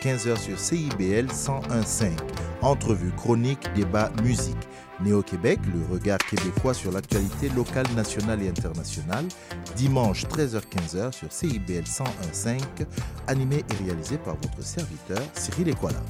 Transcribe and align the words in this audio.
15h 0.00 0.38
sur 0.38 0.58
CIBL 0.58 1.26
101.5. 1.26 2.12
Entrevue, 2.62 3.12
chronique, 3.12 3.72
débat, 3.74 4.10
musique. 4.22 4.56
Néo-Québec, 5.02 5.60
le 5.72 5.92
regard 5.92 6.18
québécois 6.18 6.74
sur 6.74 6.92
l'actualité 6.92 7.48
locale, 7.50 7.86
nationale 7.94 8.42
et 8.42 8.48
internationale. 8.48 9.24
Dimanche 9.76 10.24
13h-15h 10.26 11.12
sur 11.12 11.32
CIBL 11.32 11.84
101.5. 11.84 12.60
Animé 13.26 13.58
et 13.58 13.84
réalisé 13.84 14.18
par 14.18 14.36
votre 14.36 14.62
serviteur 14.62 15.22
Cyril 15.34 15.68
Equala. 15.68 16.00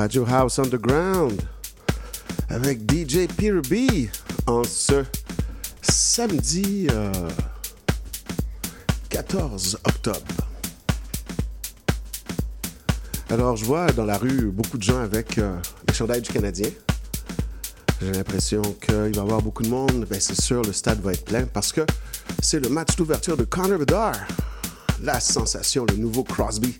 Radio 0.00 0.24
House 0.26 0.58
Underground 0.58 1.42
avec 2.48 2.90
DJ 2.90 3.26
Peter 3.26 3.60
B 3.60 4.08
en 4.46 4.64
ce 4.64 5.04
samedi 5.82 6.86
14 9.10 9.74
euh, 9.74 9.90
octobre. 9.90 10.18
Alors, 13.28 13.56
je 13.56 13.66
vois 13.66 13.92
dans 13.92 14.06
la 14.06 14.16
rue 14.16 14.46
beaucoup 14.46 14.78
de 14.78 14.82
gens 14.82 15.00
avec 15.00 15.36
euh, 15.36 15.54
les 15.86 15.92
chandails 15.92 16.22
du 16.22 16.32
Canadien. 16.32 16.70
J'ai 18.00 18.12
l'impression 18.12 18.62
qu'il 18.80 18.94
va 18.94 19.08
y 19.10 19.18
avoir 19.18 19.42
beaucoup 19.42 19.64
de 19.64 19.68
monde. 19.68 20.06
Ben, 20.08 20.18
c'est 20.18 20.40
sûr, 20.40 20.62
le 20.62 20.72
stade 20.72 21.02
va 21.02 21.12
être 21.12 21.26
plein 21.26 21.44
parce 21.44 21.72
que 21.72 21.82
c'est 22.40 22.60
le 22.60 22.70
match 22.70 22.96
d'ouverture 22.96 23.36
de 23.36 23.44
Connor 23.44 23.78
Bedard. 23.78 24.16
La 25.02 25.20
sensation, 25.20 25.84
le 25.90 25.96
nouveau 25.96 26.24
Crosby 26.24 26.78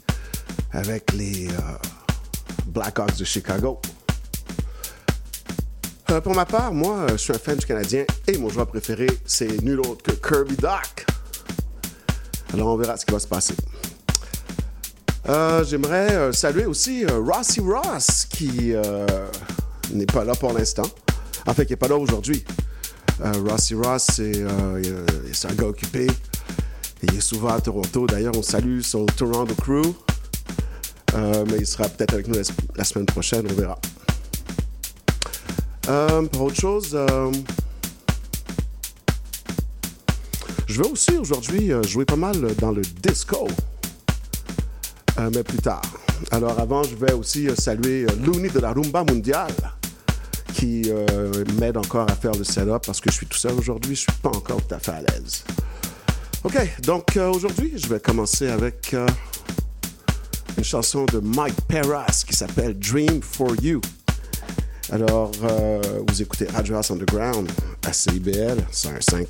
avec 0.73 1.13
les. 1.13 1.49
Euh, 1.49 2.00
Blackhawks 2.71 3.17
de 3.17 3.25
Chicago. 3.25 3.81
Euh, 6.11 6.21
pour 6.21 6.35
ma 6.35 6.45
part, 6.45 6.73
moi, 6.73 7.07
je 7.13 7.17
suis 7.17 7.33
un 7.33 7.39
fan 7.39 7.57
du 7.57 7.67
Canadien 7.67 8.05
et 8.27 8.37
mon 8.37 8.49
joueur 8.49 8.67
préféré, 8.67 9.07
c'est 9.25 9.63
nul 9.63 9.81
autre 9.81 10.03
que 10.03 10.13
Kirby 10.13 10.57
Doc. 10.57 11.07
Alors, 12.53 12.69
on 12.69 12.77
verra 12.77 12.97
ce 12.97 13.07
qui 13.07 13.13
va 13.13 13.21
se 13.21 13.29
passer. 13.29 13.55
Euh, 15.29 15.65
j'aimerais 15.65 16.13
euh, 16.13 16.33
saluer 16.33 16.67
aussi 16.67 17.05
Rossi 17.07 17.61
Ross, 17.61 18.27
qui 18.29 18.75
n'est 19.93 20.07
pas 20.07 20.25
là 20.25 20.35
pour 20.35 20.53
l'instant. 20.53 20.89
En 21.47 21.55
fait, 21.55 21.67
qui 21.67 21.73
n'est 21.73 21.77
pas 21.77 21.89
là 21.89 21.97
aujourd'hui. 21.97 22.45
Rossi 23.23 23.75
Ross, 23.75 24.07
c'est 24.11 24.43
un 24.43 25.55
gars 25.55 25.67
occupé. 25.67 26.09
Il 27.03 27.15
est 27.15 27.21
souvent 27.21 27.51
à 27.51 27.61
Toronto. 27.61 28.07
D'ailleurs, 28.07 28.35
on 28.37 28.43
salue 28.43 28.81
son 28.81 29.07
Toronto 29.07 29.55
Crew. 29.55 29.95
Euh, 31.15 31.45
mais 31.51 31.59
il 31.59 31.67
sera 31.67 31.89
peut-être 31.89 32.15
avec 32.15 32.29
nous 32.29 32.37
la, 32.77 32.85
semaine 32.85 33.07
prochaine, 33.07 33.47
on 33.51 33.55
verra. 33.55 33.79
Euh, 35.89 36.23
pour 36.27 36.43
autre 36.43 36.61
chose, 36.61 36.91
euh, 36.93 37.33
je 40.67 40.83
vais 40.83 40.89
aussi 40.89 41.17
aujourd'hui 41.17 41.73
jouer 41.87 42.05
pas 42.05 42.17
mal 42.17 42.55
dans 42.57 42.71
le 42.71 42.83
disco, 42.83 43.49
mais 45.33 45.43
plus 45.43 45.59
tard. 45.59 45.83
Alors 46.31 46.59
avant, 46.61 46.83
je 46.85 46.95
vais 46.95 47.13
aussi 47.13 47.49
saluer 47.57 48.07
Looney 48.25 48.51
de 48.51 48.61
la 48.61 48.73
Rumba 48.73 49.05
Mondiale 49.05 49.55
qui 50.55 50.91
m'aide 51.59 51.77
encore 51.77 52.09
à 52.11 52.15
faire 52.15 52.33
le 52.33 52.45
setup 52.45 52.85
parce 52.87 53.01
que 53.01 53.11
je 53.11 53.17
suis 53.17 53.27
tout 53.27 53.39
seul 53.39 53.53
aujourd'hui, 53.53 53.97
je 53.97 54.03
suis 54.03 54.13
pas 54.23 54.29
encore 54.29 54.63
tout 54.63 54.75
à 54.75 54.79
fait 54.79 54.93
à 54.93 55.01
l'aise. 55.01 55.45
Ok, 56.45 56.57
donc 56.83 57.17
aujourd'hui, 57.17 57.73
je 57.77 57.89
vais 57.89 58.01
commencer 58.01 58.49
avec 58.49 58.95
une 60.57 60.65
chanson 60.65 61.05
de 61.07 61.19
Mike 61.21 61.61
Perras 61.69 62.25
qui 62.27 62.35
s'appelle 62.35 62.79
Dream 62.79 63.21
for 63.23 63.55
You. 63.63 63.81
Alors, 64.91 65.31
euh, 65.45 65.81
vous 66.09 66.23
écoutez 66.23 66.47
Radio 66.47 66.77
House 66.77 66.91
Underground 66.91 67.51
à 67.87 67.93
CIBL 67.93 68.59
105. 68.71 69.29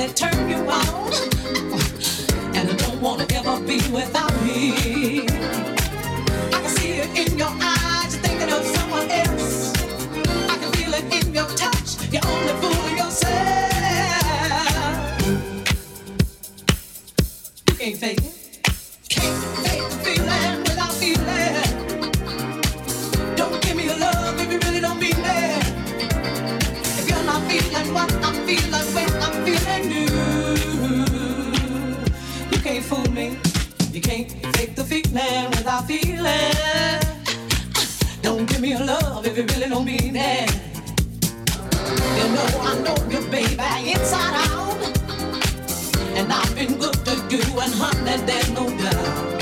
really 0.00 0.12
turn 0.14 0.48
you 0.48 0.56
on. 0.56 1.12
And 2.54 2.70
I 2.70 2.76
don't 2.76 3.00
wanna 3.00 3.26
ever 3.34 3.60
be 3.66 3.80
without 3.90 4.32
me. 4.42 5.26
I 5.26 6.60
can 6.62 6.68
see 6.76 6.92
it 7.02 7.10
in 7.18 7.38
your 7.38 7.52
eyes, 7.60 8.14
you're 8.14 8.22
thinking 8.22 8.50
of 8.50 8.64
someone 8.64 9.10
else. 9.10 9.72
I 10.48 10.56
can 10.60 10.72
feel 10.72 10.94
it 10.94 11.04
in 11.18 11.34
your 11.34 11.48
touch, 11.48 11.88
you're 12.12 12.26
only 12.26 12.54
fooling 12.60 12.96
yourself. 12.96 13.72
You 17.68 17.74
can't 17.74 17.96
fake 17.96 18.19
you 39.40 39.46
really 39.46 39.68
don't 39.70 39.86
be. 39.86 39.92
You 39.92 40.12
know 42.34 42.46
I 42.60 42.78
know 42.84 42.96
you, 43.08 43.20
baby, 43.30 43.92
inside 43.92 44.36
out. 44.50 44.80
And 46.14 46.30
I've 46.30 46.54
been 46.54 46.76
good 46.76 46.94
to 47.06 47.12
you, 47.30 47.42
and 47.60 47.72
honey, 47.72 48.16
there's 48.26 48.50
no 48.50 48.68
doubt. 48.68 49.40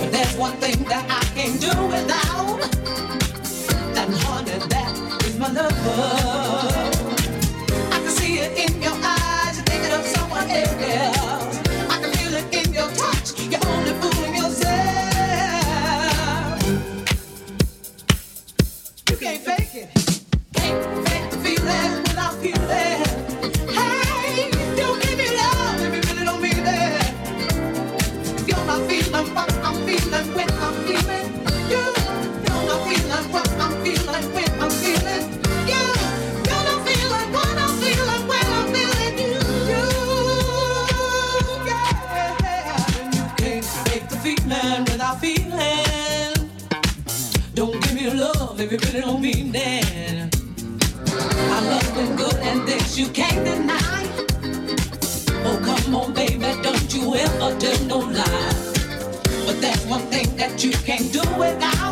But 0.00 0.12
there's 0.12 0.36
one 0.36 0.52
thing 0.58 0.84
that 0.84 1.06
I 1.08 1.24
can't 1.34 1.58
do 1.58 1.72
without. 1.86 2.60
And 3.96 4.14
honey, 4.14 4.58
that 4.68 5.24
is 5.24 5.38
my 5.38 5.48
love. 5.48 5.72
I 7.92 7.98
can 8.02 8.10
see 8.10 8.40
it 8.40 8.58
in 8.58 8.83
do 61.14 61.42
it 61.44 61.56
now. 61.60 61.83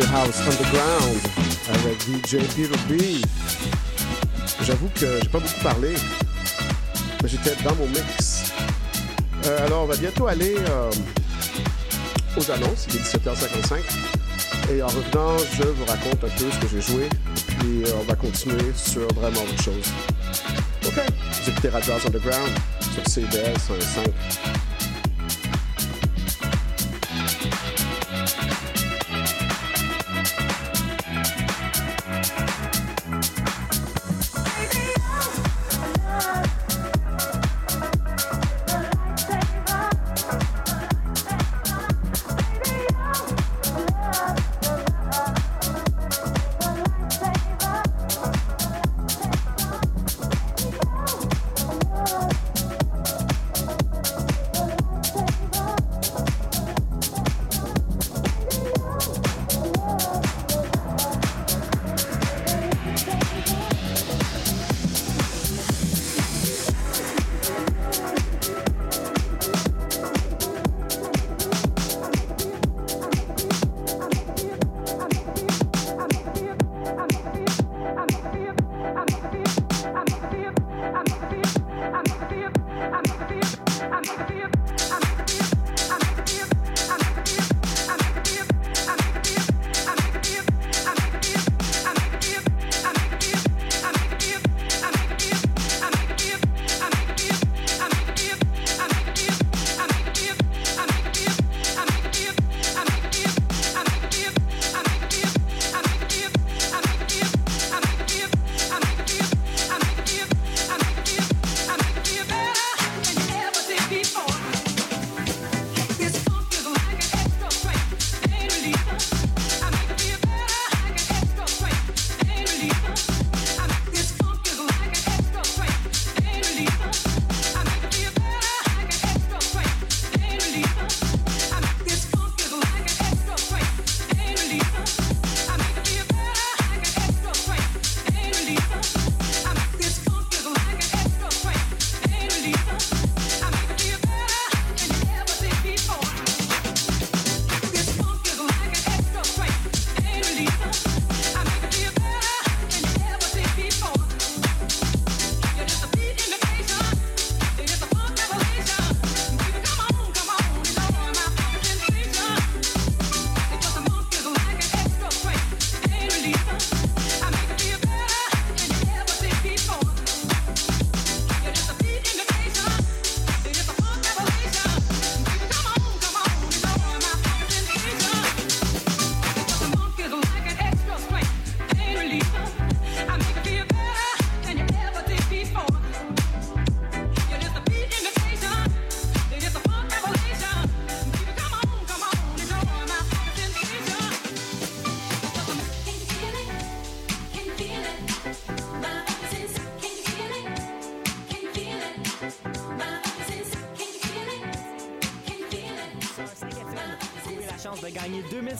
House 0.00 0.40
Underground 0.40 1.20
avec 1.68 2.00
DJ 2.00 2.36
Peter 2.56 2.78
B. 2.88 3.22
J'avoue 4.62 4.88
que 4.94 5.20
j'ai 5.20 5.28
pas 5.28 5.38
beaucoup 5.38 5.60
parlé, 5.62 5.92
mais 7.22 7.28
j'étais 7.28 7.54
dans 7.62 7.74
mon 7.74 7.86
mix. 7.88 8.52
Euh, 9.44 9.66
alors, 9.66 9.82
on 9.82 9.86
va 9.86 9.96
bientôt 9.96 10.28
aller 10.28 10.54
euh, 10.56 10.90
aux 12.38 12.50
annonces. 12.50 12.86
Il 12.88 12.96
est 12.96 13.00
17h55. 13.00 13.80
Et 14.72 14.82
en 14.82 14.86
revenant, 14.86 15.36
je 15.58 15.64
vous 15.64 15.84
raconte 15.84 16.24
un 16.24 16.38
peu 16.38 16.50
ce 16.50 16.58
que 16.58 16.68
j'ai 16.72 16.80
joué. 16.80 17.08
Puis 17.58 17.84
euh, 17.84 17.92
on 18.00 18.04
va 18.04 18.14
continuer 18.14 18.72
sur 18.74 19.06
vraiment 19.12 19.42
autre 19.42 19.62
chose. 19.62 19.92
OK. 20.86 20.94
Vous 21.42 21.50
écoutez 21.50 21.68
Radio 21.68 21.92
Underground 22.06 22.50
sur 22.94 23.06
CBS 23.06 23.58
105. 23.68 24.08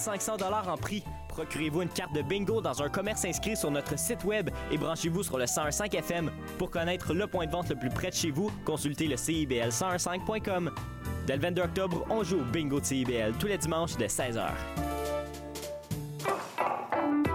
500 0.02 0.36
dollars 0.36 0.68
en 0.68 0.76
prix. 0.76 1.04
Procurez-vous 1.28 1.82
une 1.82 1.88
carte 1.88 2.12
de 2.12 2.22
bingo 2.22 2.60
dans 2.60 2.82
un 2.82 2.88
commerce 2.88 3.24
inscrit 3.24 3.56
sur 3.56 3.70
notre 3.70 3.96
site 3.98 4.24
web 4.24 4.50
et 4.70 4.76
branchez-vous 4.76 5.22
sur 5.22 5.38
le 5.38 5.46
105 5.46 5.94
FM. 5.94 6.30
Pour 6.58 6.70
connaître 6.70 7.14
le 7.14 7.26
point 7.26 7.46
de 7.46 7.52
vente 7.52 7.68
le 7.70 7.76
plus 7.76 7.88
près 7.88 8.10
de 8.10 8.14
chez 8.14 8.30
vous, 8.30 8.50
consultez 8.64 9.06
le 9.06 9.16
CIBL1015.com. 9.16 10.72
Dès 11.26 11.36
le 11.36 11.42
22 11.42 11.62
octobre, 11.62 12.04
on 12.10 12.24
joue 12.24 12.40
au 12.40 12.44
bingo 12.44 12.80
de 12.80 12.84
CIBL 12.84 13.34
tous 13.38 13.46
les 13.46 13.58
dimanches 13.58 13.96
de 13.96 14.06
16h. 14.06 14.48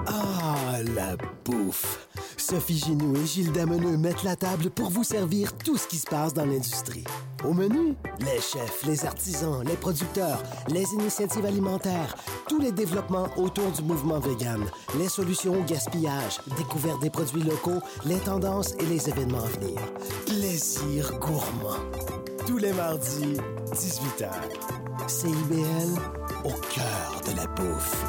Ah, 0.08 0.84
la 0.94 1.16
bouffe! 1.46 2.08
Sophie 2.50 2.78
Ginoux 2.78 3.14
et 3.18 3.26
Gilles 3.26 3.52
Dameneux 3.52 3.98
mettent 3.98 4.24
la 4.24 4.38
table 4.38 4.70
pour 4.70 4.90
vous 4.90 5.04
servir 5.04 5.52
tout 5.58 5.76
ce 5.76 5.86
qui 5.86 5.98
se 5.98 6.08
passe 6.08 6.34
dans 6.34 6.46
l'industrie. 6.46 7.04
Au 7.44 7.52
menu, 7.52 7.94
les 8.22 8.40
chefs, 8.40 8.86
les 8.86 9.06
artisans, 9.06 9.64
les 9.66 9.76
producteurs, 9.76 10.42
les 10.70 10.94
initiatives 10.94 11.46
alimentaires, 11.46 12.16
tous 12.58 12.64
les 12.64 12.72
développements 12.72 13.30
autour 13.38 13.72
du 13.72 13.84
mouvement 13.84 14.20
vegan, 14.20 14.66
les 14.98 15.10
solutions 15.10 15.60
au 15.60 15.64
gaspillage, 15.64 16.40
découverte 16.58 17.00
des 17.04 17.12
produits 17.12 17.44
locaux, 17.44 17.82
les 18.04 18.18
tendances 18.20 18.74
et 18.80 18.86
les 18.88 19.08
événements 19.08 19.44
à 19.44 19.48
venir. 19.60 19.80
Plaisir 20.26 21.20
gourmand. 21.20 21.78
Tous 22.48 22.58
les 22.58 22.74
mardis, 22.74 23.38
18h. 23.74 24.32
CIBL, 25.08 26.02
au 26.46 26.54
cœur 26.74 27.22
de 27.28 27.36
la 27.36 27.46
bouffe. 27.46 28.04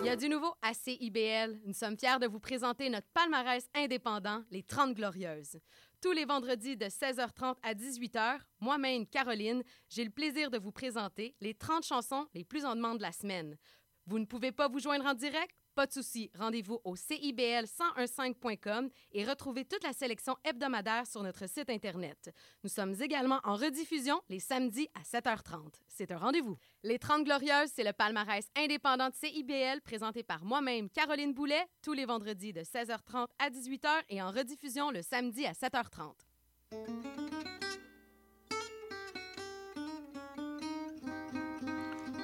Il 0.00 0.06
y 0.06 0.10
a 0.10 0.16
du 0.16 0.28
nouveau 0.28 0.52
à 0.62 0.74
CIBL. 0.74 1.60
Nous 1.64 1.74
sommes 1.74 1.96
fiers 1.96 2.18
de 2.20 2.26
vous 2.26 2.40
présenter 2.40 2.90
notre 2.90 3.06
palmarès 3.14 3.64
indépendant, 3.76 4.42
les 4.50 4.64
30 4.64 4.94
Glorieuses. 4.94 5.58
Tous 6.00 6.12
les 6.12 6.24
vendredis 6.24 6.78
de 6.78 6.86
16h30 6.86 7.56
à 7.62 7.74
18h, 7.74 8.38
moi-même, 8.60 9.06
Caroline, 9.06 9.62
j'ai 9.90 10.02
le 10.02 10.10
plaisir 10.10 10.50
de 10.50 10.56
vous 10.56 10.72
présenter 10.72 11.36
les 11.42 11.52
30 11.52 11.84
chansons 11.84 12.26
les 12.32 12.42
plus 12.42 12.64
en 12.64 12.74
demande 12.74 12.96
de 12.96 13.02
la 13.02 13.12
semaine. 13.12 13.58
Vous 14.06 14.18
ne 14.18 14.24
pouvez 14.24 14.50
pas 14.50 14.68
vous 14.68 14.78
joindre 14.78 15.04
en 15.04 15.12
direct? 15.12 15.59
Pas 15.80 15.86
de 15.86 15.92
souci, 15.94 16.30
rendez-vous 16.38 16.78
au 16.84 16.94
CIBL1015.com 16.94 18.90
et 19.12 19.24
retrouvez 19.24 19.64
toute 19.64 19.82
la 19.82 19.94
sélection 19.94 20.36
hebdomadaire 20.44 21.06
sur 21.06 21.22
notre 21.22 21.48
site 21.48 21.70
Internet. 21.70 22.30
Nous 22.62 22.68
sommes 22.68 22.94
également 23.00 23.40
en 23.44 23.54
rediffusion 23.54 24.20
les 24.28 24.40
samedis 24.40 24.90
à 24.92 25.00
7h30. 25.00 25.72
C'est 25.88 26.12
un 26.12 26.18
rendez-vous. 26.18 26.58
Les 26.82 26.98
30 26.98 27.24
Glorieuses, 27.24 27.70
c'est 27.74 27.82
le 27.82 27.94
palmarès 27.94 28.44
indépendant 28.58 29.08
de 29.08 29.14
CIBL 29.14 29.80
présenté 29.80 30.22
par 30.22 30.44
moi-même, 30.44 30.90
Caroline 30.90 31.32
Boulet, 31.32 31.64
tous 31.80 31.94
les 31.94 32.04
vendredis 32.04 32.52
de 32.52 32.60
16h30 32.60 33.28
à 33.38 33.48
18h 33.48 34.02
et 34.10 34.20
en 34.20 34.30
rediffusion 34.30 34.90
le 34.90 35.00
samedi 35.00 35.46
à 35.46 35.52
7h30. 35.52 36.12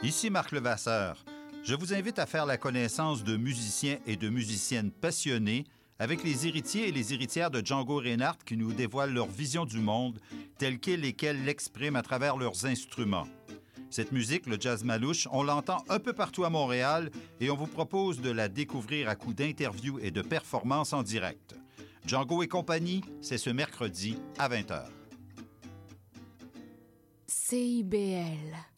Ici 0.02 0.28
Marc 0.28 0.52
Levasseur. 0.52 1.24
Je 1.66 1.74
vous 1.74 1.92
invite 1.92 2.20
à 2.20 2.26
faire 2.26 2.46
la 2.46 2.58
connaissance 2.58 3.24
de 3.24 3.36
musiciens 3.36 3.98
et 4.06 4.14
de 4.14 4.28
musiciennes 4.28 4.92
passionnés 4.92 5.64
avec 5.98 6.22
les 6.22 6.46
héritiers 6.46 6.86
et 6.86 6.92
les 6.92 7.12
héritières 7.12 7.50
de 7.50 7.60
Django 7.60 7.96
Reinhardt 7.96 8.38
qui 8.46 8.56
nous 8.56 8.72
dévoilent 8.72 9.12
leur 9.12 9.26
vision 9.26 9.64
du 9.64 9.80
monde 9.80 10.20
telle 10.58 10.78
qu'elle 10.78 11.04
et 11.04 11.12
qu'elle 11.12 11.44
l'expriment 11.44 11.96
à 11.96 12.02
travers 12.02 12.36
leurs 12.36 12.66
instruments. 12.66 13.26
Cette 13.90 14.12
musique, 14.12 14.46
le 14.46 14.58
jazz 14.60 14.84
malouche, 14.84 15.26
on 15.32 15.42
l'entend 15.42 15.82
un 15.88 15.98
peu 15.98 16.12
partout 16.12 16.44
à 16.44 16.50
Montréal 16.50 17.10
et 17.40 17.50
on 17.50 17.56
vous 17.56 17.66
propose 17.66 18.20
de 18.20 18.30
la 18.30 18.48
découvrir 18.48 19.08
à 19.08 19.16
coups 19.16 19.34
d'interviews 19.34 19.98
et 19.98 20.12
de 20.12 20.22
performances 20.22 20.92
en 20.92 21.02
direct. 21.02 21.56
Django 22.06 22.44
et 22.44 22.48
compagnie, 22.48 23.02
c'est 23.20 23.38
ce 23.38 23.50
mercredi 23.50 24.16
à 24.38 24.48
20h. 24.48 24.84
CIBL. 27.26 28.54
CIBL 28.56 28.75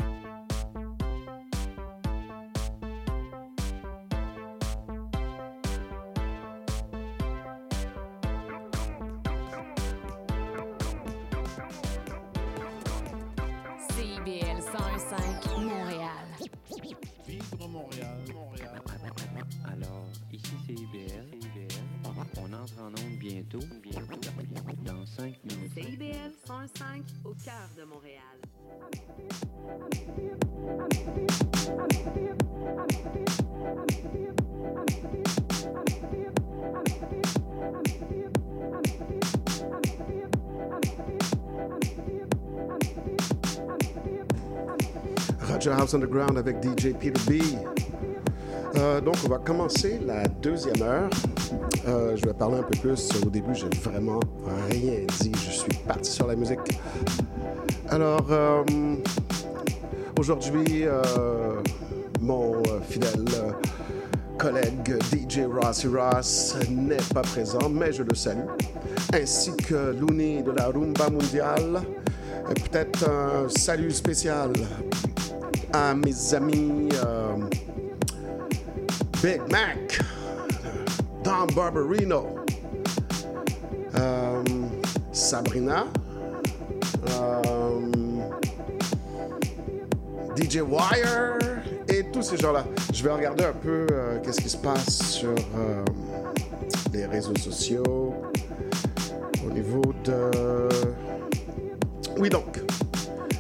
Underground 45.94 46.36
avec 46.38 46.56
DJ 46.62 46.92
Peter 46.92 47.20
B. 47.26 47.42
Euh, 48.76 49.00
donc, 49.00 49.16
on 49.24 49.28
va 49.28 49.38
commencer 49.38 49.98
la 50.04 50.28
deuxième 50.28 50.82
heure. 50.82 51.10
Euh, 51.86 52.16
je 52.16 52.24
vais 52.26 52.34
parler 52.34 52.58
un 52.58 52.62
peu 52.62 52.78
plus. 52.78 53.10
Au 53.24 53.30
début, 53.30 53.54
j'ai 53.54 53.68
vraiment 53.82 54.20
rien 54.70 55.06
dit. 55.20 55.32
Je 55.34 55.50
suis 55.50 55.72
parti 55.86 56.10
sur 56.10 56.26
la 56.26 56.36
musique. 56.36 56.58
Alors, 57.88 58.26
euh, 58.30 58.62
aujourd'hui, 60.18 60.84
mon 62.20 62.62
fidèle 62.88 63.24
collègue 64.36 64.96
DJ 65.10 65.40
Rossi 65.50 65.88
Ross 65.88 66.56
n'est 66.70 66.96
pas 67.12 67.22
présent, 67.22 67.68
mais 67.70 67.92
je 67.92 68.02
le 68.02 68.14
salue. 68.14 68.46
Ainsi 69.12 69.56
que 69.56 69.96
Looney 69.98 70.42
de 70.42 70.52
la 70.52 70.66
Rumba 70.66 71.08
Mondiale. 71.10 71.80
Peut-être 72.48 73.08
un 73.08 73.48
salut 73.48 73.90
spécial 73.90 74.52
à 75.72 75.94
mes 75.94 76.34
amis 76.34 76.88
euh, 77.04 77.36
Big 79.22 79.40
Mac, 79.50 80.00
Don 81.22 81.46
Barberino, 81.54 82.26
euh, 83.96 84.42
Sabrina, 85.12 85.86
euh, 87.10 87.90
DJ 90.36 90.56
Wire 90.56 91.38
et 91.88 92.04
tous 92.12 92.22
ces 92.22 92.36
gens-là. 92.36 92.64
Je 92.92 93.02
vais 93.02 93.12
regarder 93.12 93.44
un 93.44 93.52
peu 93.52 93.86
qu'est-ce 94.22 94.40
qui 94.40 94.50
se 94.50 94.56
passe 94.56 95.02
sur 95.10 95.34
les 96.92 97.06
réseaux 97.06 97.36
sociaux 97.36 98.14
au 99.46 99.50
niveau 99.50 99.82
de... 100.04 100.68
Oui 102.18 102.28
donc, 102.28 102.58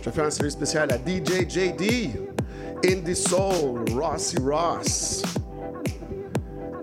vais 0.08 0.14
faire 0.14 0.26
un 0.26 0.30
salut 0.30 0.50
spécial 0.50 0.88
à 0.90 0.96
DJ 0.96 1.46
JD, 1.48 2.18
Indie 2.84 3.14
Soul, 3.14 3.84
Rossi 3.92 4.36
Ross, 4.38 5.22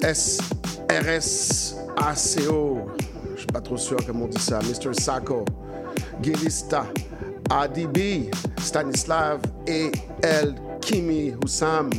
SRSACO, 0.01 1.32
je 3.34 3.39
suis 3.39 3.47
pas 3.47 3.61
trop 3.61 3.78
sûr 3.78 3.97
comment 4.05 4.26
on 4.26 4.28
dit 4.28 4.41
ça, 4.41 4.59
Mr. 4.59 4.93
Sako, 4.93 5.43
Gilista, 6.21 6.86
ADB, 7.49 8.30
Stanislav 8.59 9.39
et 9.65 9.91
El 10.21 10.53
Kimi 10.86 11.33
Hussam. 11.43 11.89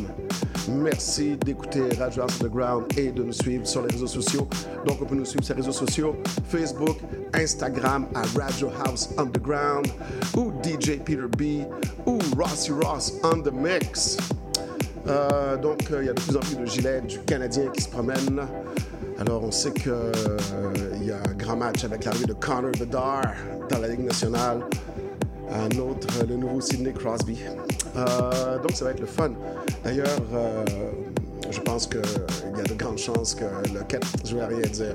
Merci 0.69 1.37
d'écouter 1.39 1.83
Radio 1.99 2.23
House 2.23 2.41
Underground 2.41 2.85
et 2.97 3.11
de 3.11 3.25
nous 3.25 3.33
suivre 3.33 3.67
sur 3.67 3.83
les 3.83 3.93
réseaux 3.93 4.07
sociaux. 4.07 4.47
Donc, 4.87 5.03
on 5.03 5.05
peut 5.07 5.17
nous 5.17 5.25
suivre 5.25 5.45
sur 5.45 5.57
les 5.57 5.63
réseaux 5.63 5.73
sociaux 5.73 6.15
Facebook, 6.49 6.99
Instagram 7.35 8.07
à 8.15 8.23
Radio 8.39 8.69
House 8.85 9.11
Underground 9.19 9.89
ou 10.37 10.53
DJ 10.63 10.99
Peter 11.05 11.27
B 11.37 11.67
ou 12.07 12.21
Rossi 12.39 12.71
Ross 12.71 13.15
on 13.25 13.43
the 13.43 13.53
Mix. 13.53 14.19
Euh, 15.09 15.57
donc, 15.57 15.91
euh, 15.91 16.03
il 16.03 16.07
y 16.07 16.09
a 16.09 16.13
de 16.13 16.21
plus 16.21 16.37
en 16.37 16.41
plus 16.41 16.57
de 16.57 16.67
gilets 16.67 17.01
du 17.01 17.19
Canadien 17.21 17.69
qui 17.73 17.83
se 17.83 17.89
promènent. 17.89 18.47
Alors, 19.19 19.43
on 19.43 19.51
sait 19.51 19.73
qu'il 19.73 19.91
y 21.03 21.11
a 21.11 21.19
un 21.19 21.35
grand 21.35 21.57
match 21.57 21.83
avec 21.83 22.05
l'arrivée 22.05 22.27
de 22.27 22.35
Connor 22.35 22.71
Bedard 22.79 23.35
dans 23.69 23.79
la 23.81 23.89
Ligue 23.89 24.05
nationale. 24.05 24.61
Un 25.53 25.79
autre, 25.79 26.09
le 26.29 26.37
nouveau 26.37 26.61
Sidney 26.61 26.93
Crosby. 26.93 27.39
Euh, 27.97 28.59
donc, 28.59 28.73
ça 28.73 28.85
va 28.85 28.91
être 28.91 29.01
le 29.01 29.07
fun. 29.07 29.31
D'ailleurs, 29.85 30.07
euh, 30.35 30.65
je 31.51 31.61
pense 31.61 31.87
qu'il 31.87 32.01
y 32.57 32.61
a 32.61 32.65
de 32.65 32.75
grandes 32.75 32.99
chances 32.99 33.35
que 33.35 33.45
le 33.73 33.83
4, 33.85 34.07
je 34.25 34.37
vais 34.37 34.45
rien 34.45 34.67
dire. 34.67 34.95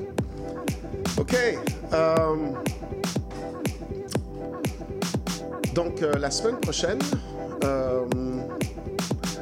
OK. 1.17 1.35
euh, 1.93 2.35
donc, 5.73 6.01
la 6.01 6.29
semaine 6.31 6.57
prochaine, 6.57 6.99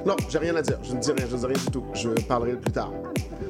non, 0.10 0.16
j'ai 0.28 0.39
rien 0.39 0.55
à 0.55 0.64
dire. 0.64 0.80
Je 0.82 0.93
ne 0.93 0.99
dis 0.99 1.12
rien, 1.12 1.28
je 1.30 1.36
ne 1.36 1.39
dis 1.39 1.45
rien 1.45 1.64
du 1.64 1.72
tout. 1.72 1.84
Je 1.93 2.10
parlerai 2.28 2.53
plus 2.53 2.72
tard 2.72 2.91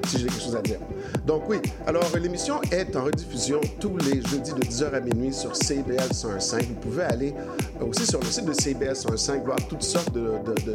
si 0.06 0.18
j'ai 0.18 0.28
quelque 0.28 0.42
chose 0.42 0.56
à 0.58 0.62
dire. 0.62 0.80
Donc 1.26 1.44
oui, 1.48 1.58
alors 1.88 2.04
l'émission 2.22 2.60
est 2.72 2.96
en 2.98 3.06
rediffusion 3.06 3.62
tous 3.80 3.96
les 3.98 4.22
jeudis 4.28 4.52
de 4.52 4.62
10h 4.62 4.94
à 4.94 5.00
minuit 5.00 5.32
sur 5.32 5.56
CBL 5.56 6.12
105. 6.12 6.64
Vous 6.64 6.74
pouvez 6.76 7.04
aller 7.04 7.34
euh, 7.80 7.86
aussi 7.86 8.06
sur 8.06 8.20
le 8.20 8.26
site 8.26 8.44
de 8.44 8.52
CBL 8.52 8.96
105 8.96 9.46
voir 9.46 9.58
toutes 9.70 9.84
sortes 9.84 10.12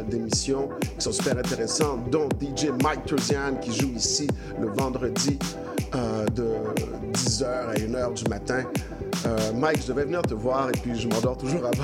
d'émissions 0.09 0.69
qui 0.79 1.03
sont 1.03 1.11
super 1.11 1.37
intéressantes, 1.37 2.09
dont 2.09 2.29
DJ 2.41 2.69
Mike 2.81 3.05
Turzian 3.05 3.55
qui 3.61 3.71
joue 3.71 3.91
ici 3.95 4.27
le 4.59 4.69
vendredi 4.69 5.37
euh, 5.93 6.25
de 6.27 6.47
10h 7.13 7.45
à 7.45 7.73
1h 7.75 8.13
du 8.13 8.29
matin. 8.29 8.63
Euh, 9.27 9.37
Mike, 9.53 9.83
je 9.83 9.87
devais 9.89 10.05
venir 10.05 10.23
te 10.23 10.33
voir 10.33 10.69
et 10.69 10.77
puis 10.81 10.99
je 10.99 11.07
m'endors 11.07 11.37
toujours 11.37 11.65
avant. 11.65 11.83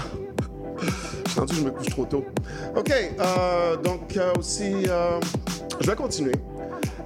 Suis 1.31 1.57
je 1.57 1.61
me 1.63 1.71
couche 1.71 1.87
trop 1.87 2.05
tôt. 2.05 2.25
OK, 2.75 2.91
euh, 2.91 3.77
donc 3.77 4.17
euh, 4.17 4.33
aussi, 4.37 4.73
euh, 4.89 5.17
je 5.79 5.89
vais 5.89 5.95
continuer 5.95 6.35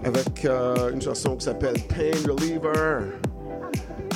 avec 0.03 0.45
euh, 0.45 0.91
une 0.91 1.01
chanson 1.01 1.36
qui 1.36 1.45
s'appelle 1.45 1.76
Pain 1.89 2.11
Reliever. 2.28 3.11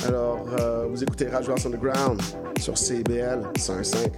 Alors, 0.08 0.44
euh, 0.58 0.86
vous 0.90 1.02
écoutez 1.02 1.28
House 1.32 1.64
Underground 1.64 2.20
sur 2.58 2.76
CBL 2.76 3.42
105. 3.56 4.12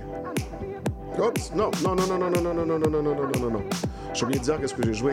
Oups, 1.18 1.52
non, 1.54 1.70
non, 1.84 1.94
non, 1.94 2.06
non, 2.06 2.18
non, 2.18 2.30
non, 2.30 2.42
non, 2.42 2.54
non, 2.54 2.64
non, 2.66 2.78
non, 2.78 2.88
non, 2.90 3.02
non, 3.02 3.14
non, 3.14 3.40
non, 3.40 3.50
non. 3.50 3.62
J'ai 4.14 4.24
oublié 4.24 4.40
de 4.40 4.44
dire 4.44 4.58
qu'est-ce 4.60 4.74
que 4.74 4.84
j'ai 4.84 4.94
joué. 4.94 5.12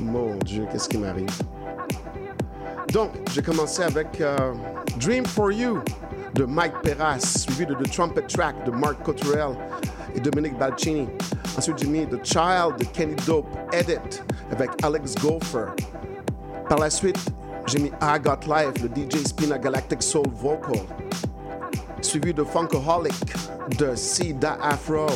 Mon 0.00 0.34
Dieu, 0.46 0.66
qu'est-ce 0.72 0.88
qui 0.88 0.96
m'arrive? 0.96 1.28
Donc, 2.92 3.10
j'ai 3.32 3.42
commencé 3.42 3.82
avec 3.82 4.18
euh, 4.20 4.36
Dream 4.98 5.26
for 5.26 5.52
You 5.52 5.80
de 6.34 6.44
Mike 6.44 6.82
Perras, 6.82 7.20
suivi 7.20 7.66
de 7.66 7.74
The 7.74 7.90
Trumpet 7.90 8.26
Track 8.26 8.64
de 8.64 8.70
Mark 8.70 9.02
Cottrell 9.02 9.56
et 10.14 10.20
Dominique 10.20 10.58
Balcini. 10.58 11.08
Ensuite, 11.56 11.78
j'ai 11.78 11.86
mis 11.86 12.06
The 12.06 12.24
Child 12.24 12.78
de 12.78 12.84
Kenny 12.84 13.14
Dope 13.26 13.48
Edit 13.72 14.22
avec 14.50 14.70
Alex 14.82 15.14
Gopher. 15.16 15.66
Par 16.68 16.78
la 16.78 16.90
suite, 16.90 17.18
j'ai 17.66 17.78
mis 17.78 17.92
I 18.00 18.18
Got 18.22 18.46
Life, 18.46 18.82
le 18.82 18.88
DJ 18.88 19.26
Spina 19.26 19.58
Galactic 19.58 20.02
Soul 20.02 20.26
Vocal, 20.34 20.80
suivi 22.00 22.32
de 22.32 22.44
Funkaholic 22.44 23.14
de 23.78 23.94
Sida 23.94 24.58
Afro. 24.62 25.06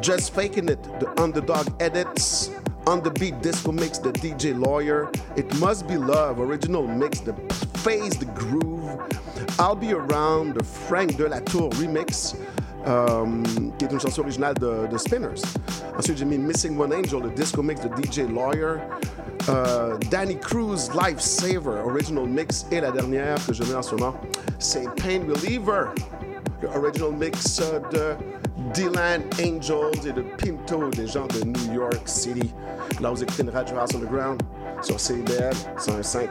Just 0.00 0.34
Faking 0.34 0.68
It, 0.68 0.82
the 0.98 1.06
Underdog 1.20 1.68
Edits, 1.78 2.50
On 2.86 3.00
the 3.00 3.10
Beat 3.10 3.40
Disco 3.40 3.70
Mix, 3.70 3.98
the 3.98 4.10
DJ 4.10 4.58
Lawyer, 4.58 5.08
It 5.36 5.54
Must 5.60 5.86
Be 5.86 5.96
Love, 5.96 6.40
Original 6.40 6.86
Mix, 6.86 7.20
the 7.20 7.32
Phase, 7.78 8.16
the 8.18 8.24
Groove, 8.24 8.98
I'll 9.58 9.76
Be 9.76 9.92
Around, 9.92 10.54
the 10.54 10.64
Frank 10.64 11.16
de 11.16 11.26
la 11.26 11.40
Tour 11.40 11.70
Remix, 11.78 12.34
euh, 12.86 13.42
qui 13.78 13.84
est 13.84 13.92
une 13.92 14.00
chanson 14.00 14.22
originale 14.22 14.54
de, 14.54 14.88
de 14.90 14.98
Spinners. 14.98 15.42
Ensuite, 15.96 16.18
j'ai 16.18 16.24
mis 16.24 16.38
Missing 16.38 16.76
One 16.76 16.92
Angel, 16.92 17.22
le 17.22 17.30
disco 17.30 17.62
mix 17.62 17.80
de 17.82 17.88
DJ 17.88 18.28
Lawyer, 18.28 18.78
euh, 19.48 19.96
Danny 20.10 20.36
Cruz, 20.36 20.90
Lifesaver, 20.92 21.82
Original 21.84 22.26
Mix, 22.26 22.66
et 22.72 22.80
la 22.80 22.90
dernière 22.90 23.36
que 23.46 23.52
je 23.52 23.62
mets 23.62 23.74
en 23.74 23.82
ce 23.82 23.94
moment, 23.94 24.16
c'est 24.58 24.88
Pain 24.96 25.20
Reliever, 25.28 25.84
le 26.62 26.68
original 26.78 27.12
mix 27.12 27.60
de 27.92 28.14
Dylan 28.72 29.22
Angels 29.40 30.06
et 30.06 30.12
de 30.12 30.22
Pinto, 30.38 30.88
des 30.90 31.06
gens 31.06 31.26
de 31.26 31.44
New 31.44 31.74
York 31.74 32.02
City. 32.06 32.52
Là, 33.00 33.10
vous 33.10 33.22
écoutez 33.22 33.42
une 33.42 33.50
Radio 33.50 33.76
House 33.78 33.94
Underground 33.94 34.40
sur 34.82 34.98
CBL 34.98 35.54
105. 35.76 36.30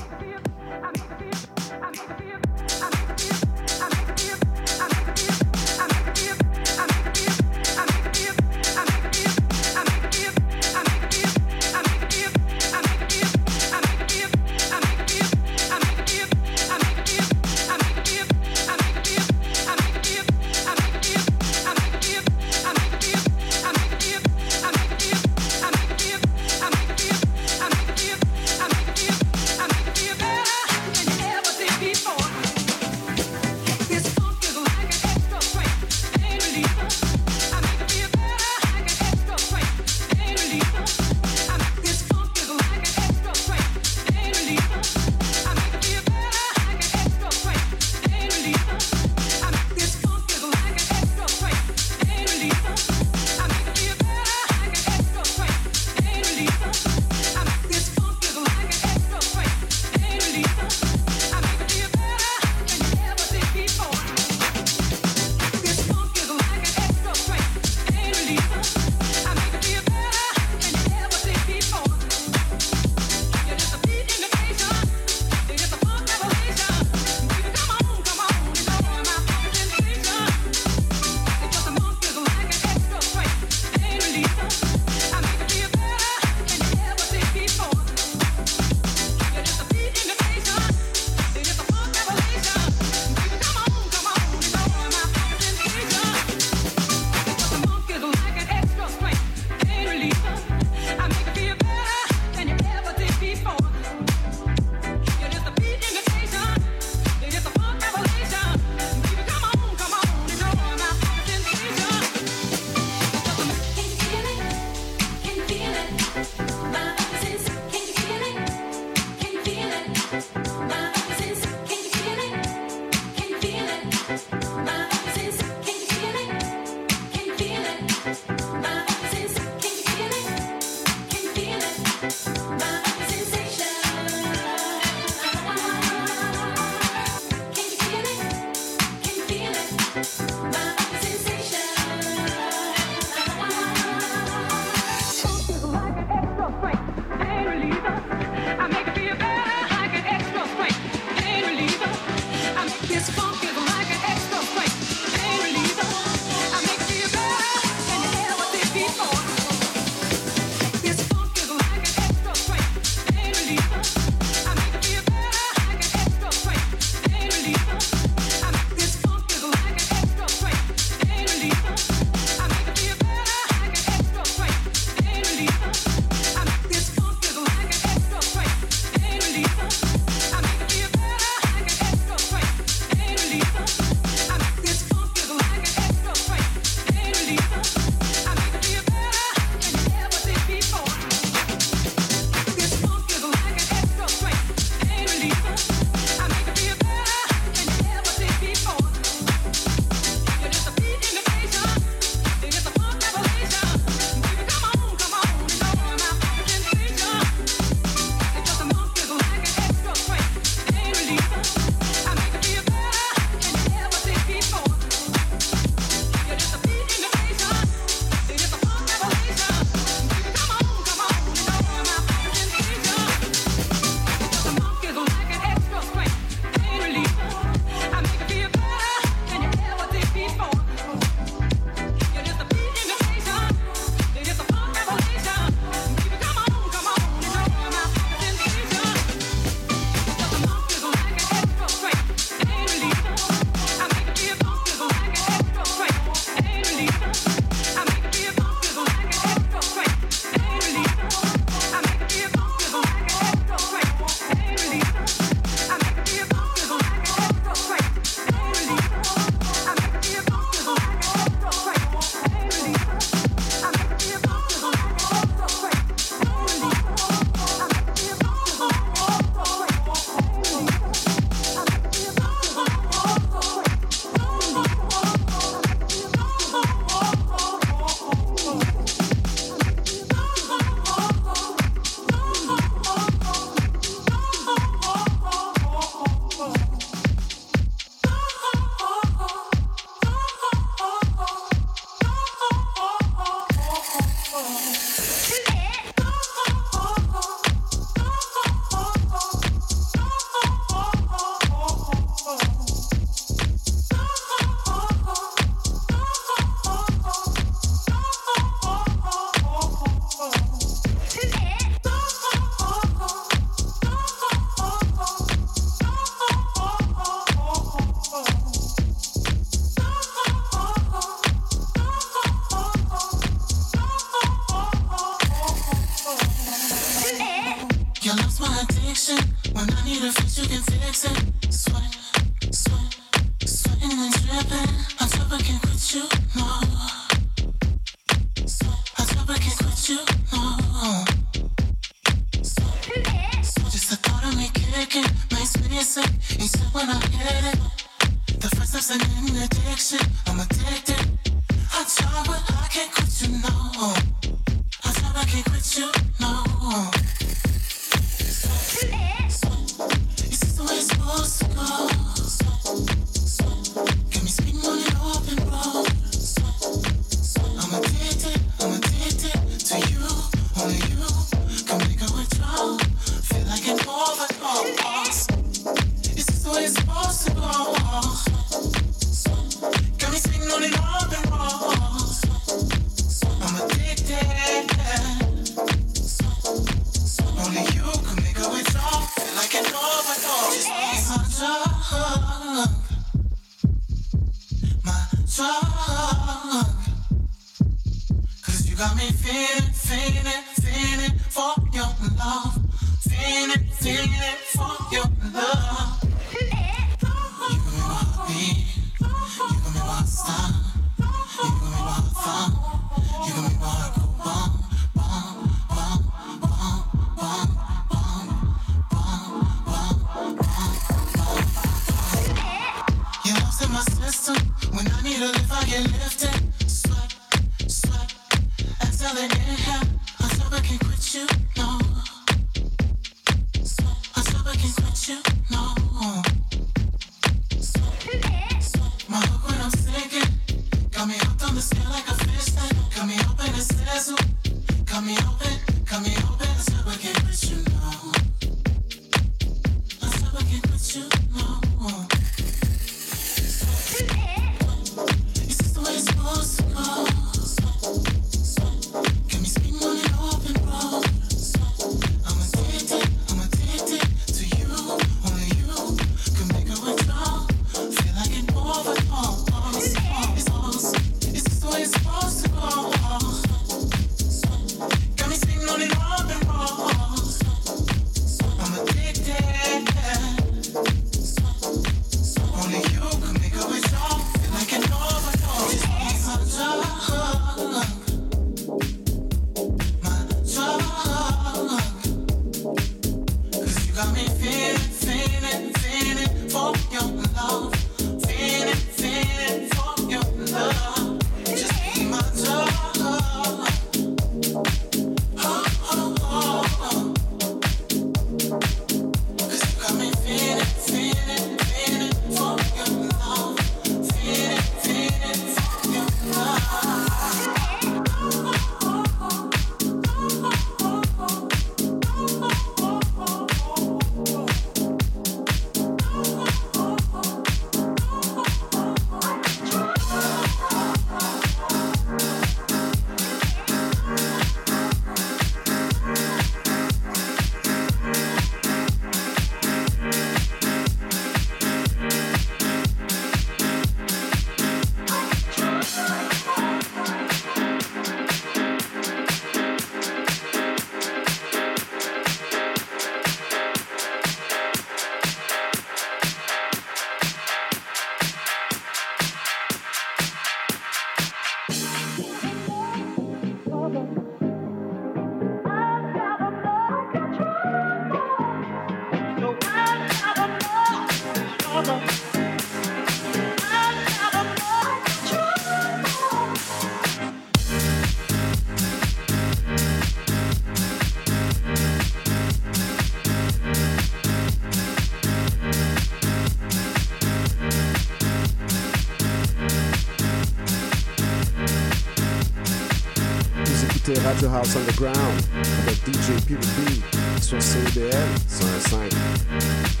Radio 594.31 594.49
House 594.49 594.77
Underground. 594.77 595.41
Avec 595.83 595.97
DJ 596.07 596.39
PVP 596.47 597.01
sur 597.41 597.61
CBL 597.61 598.13
105. 598.47 600.00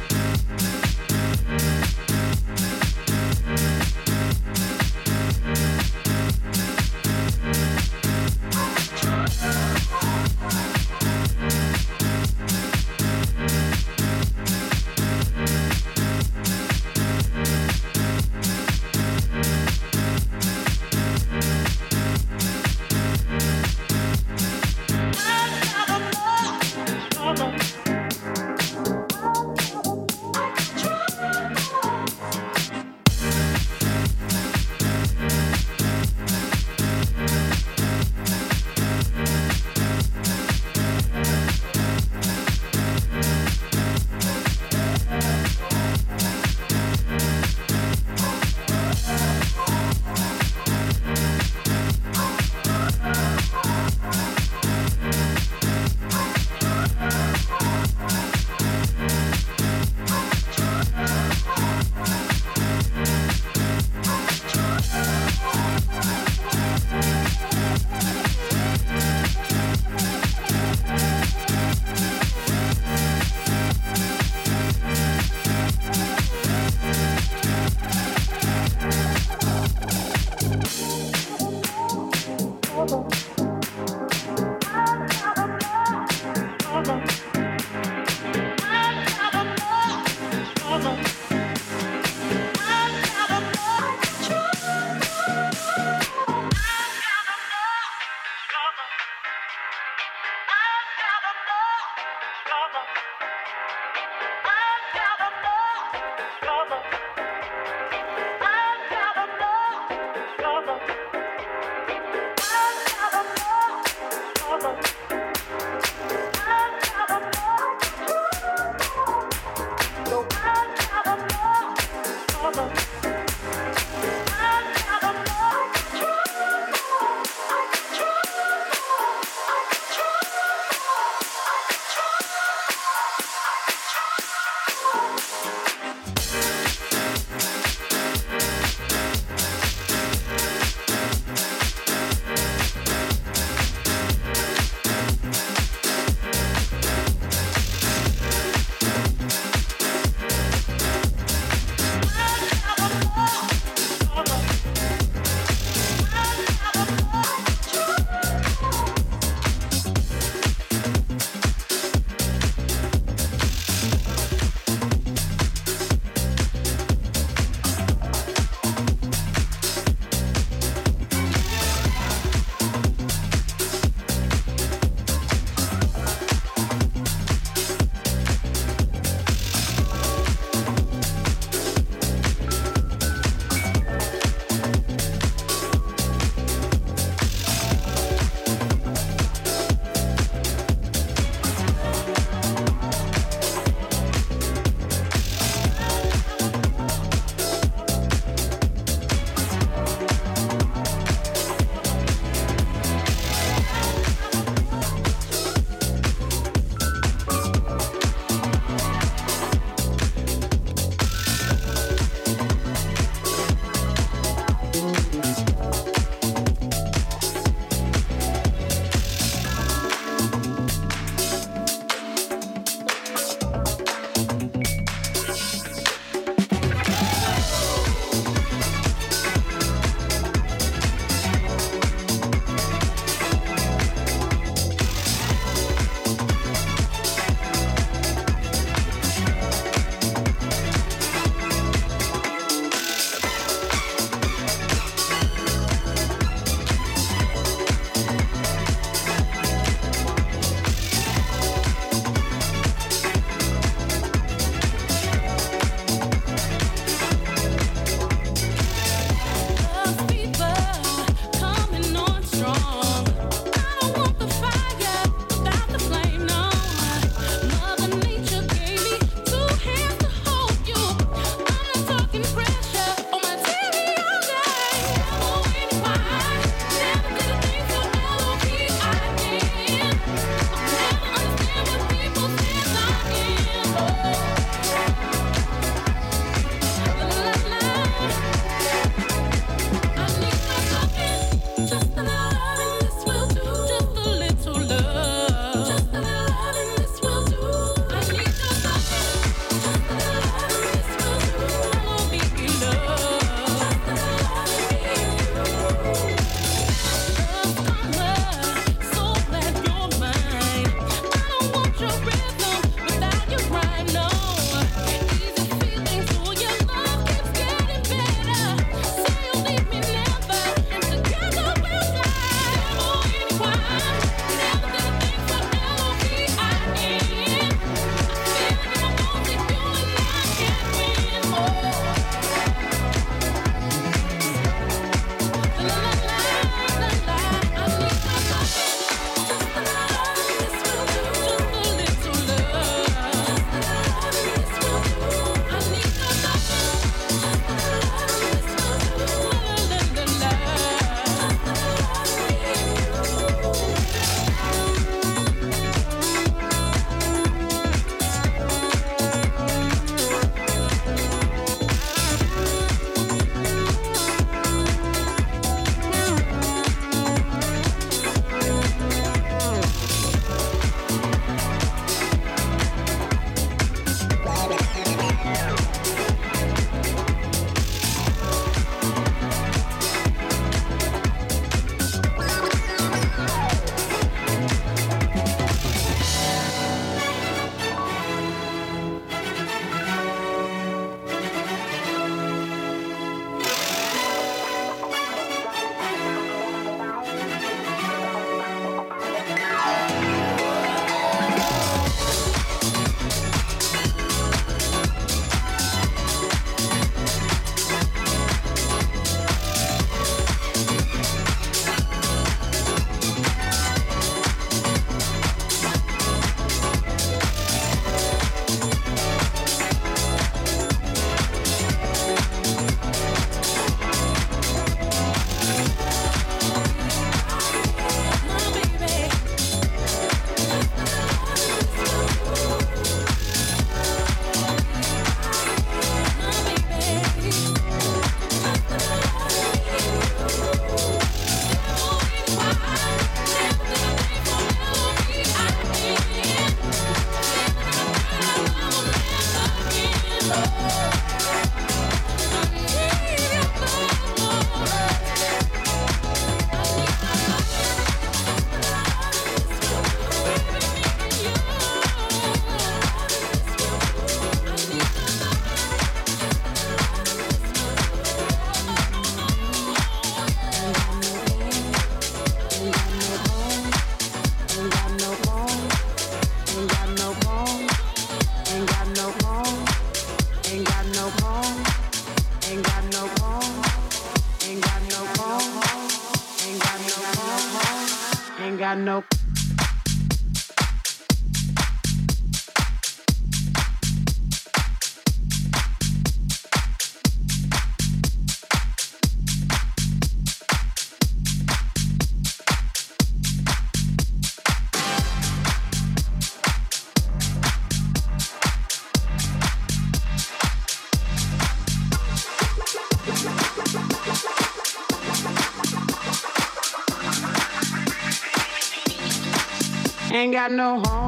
Got 520.41 520.51
no 520.51 520.79
home, 520.79 521.00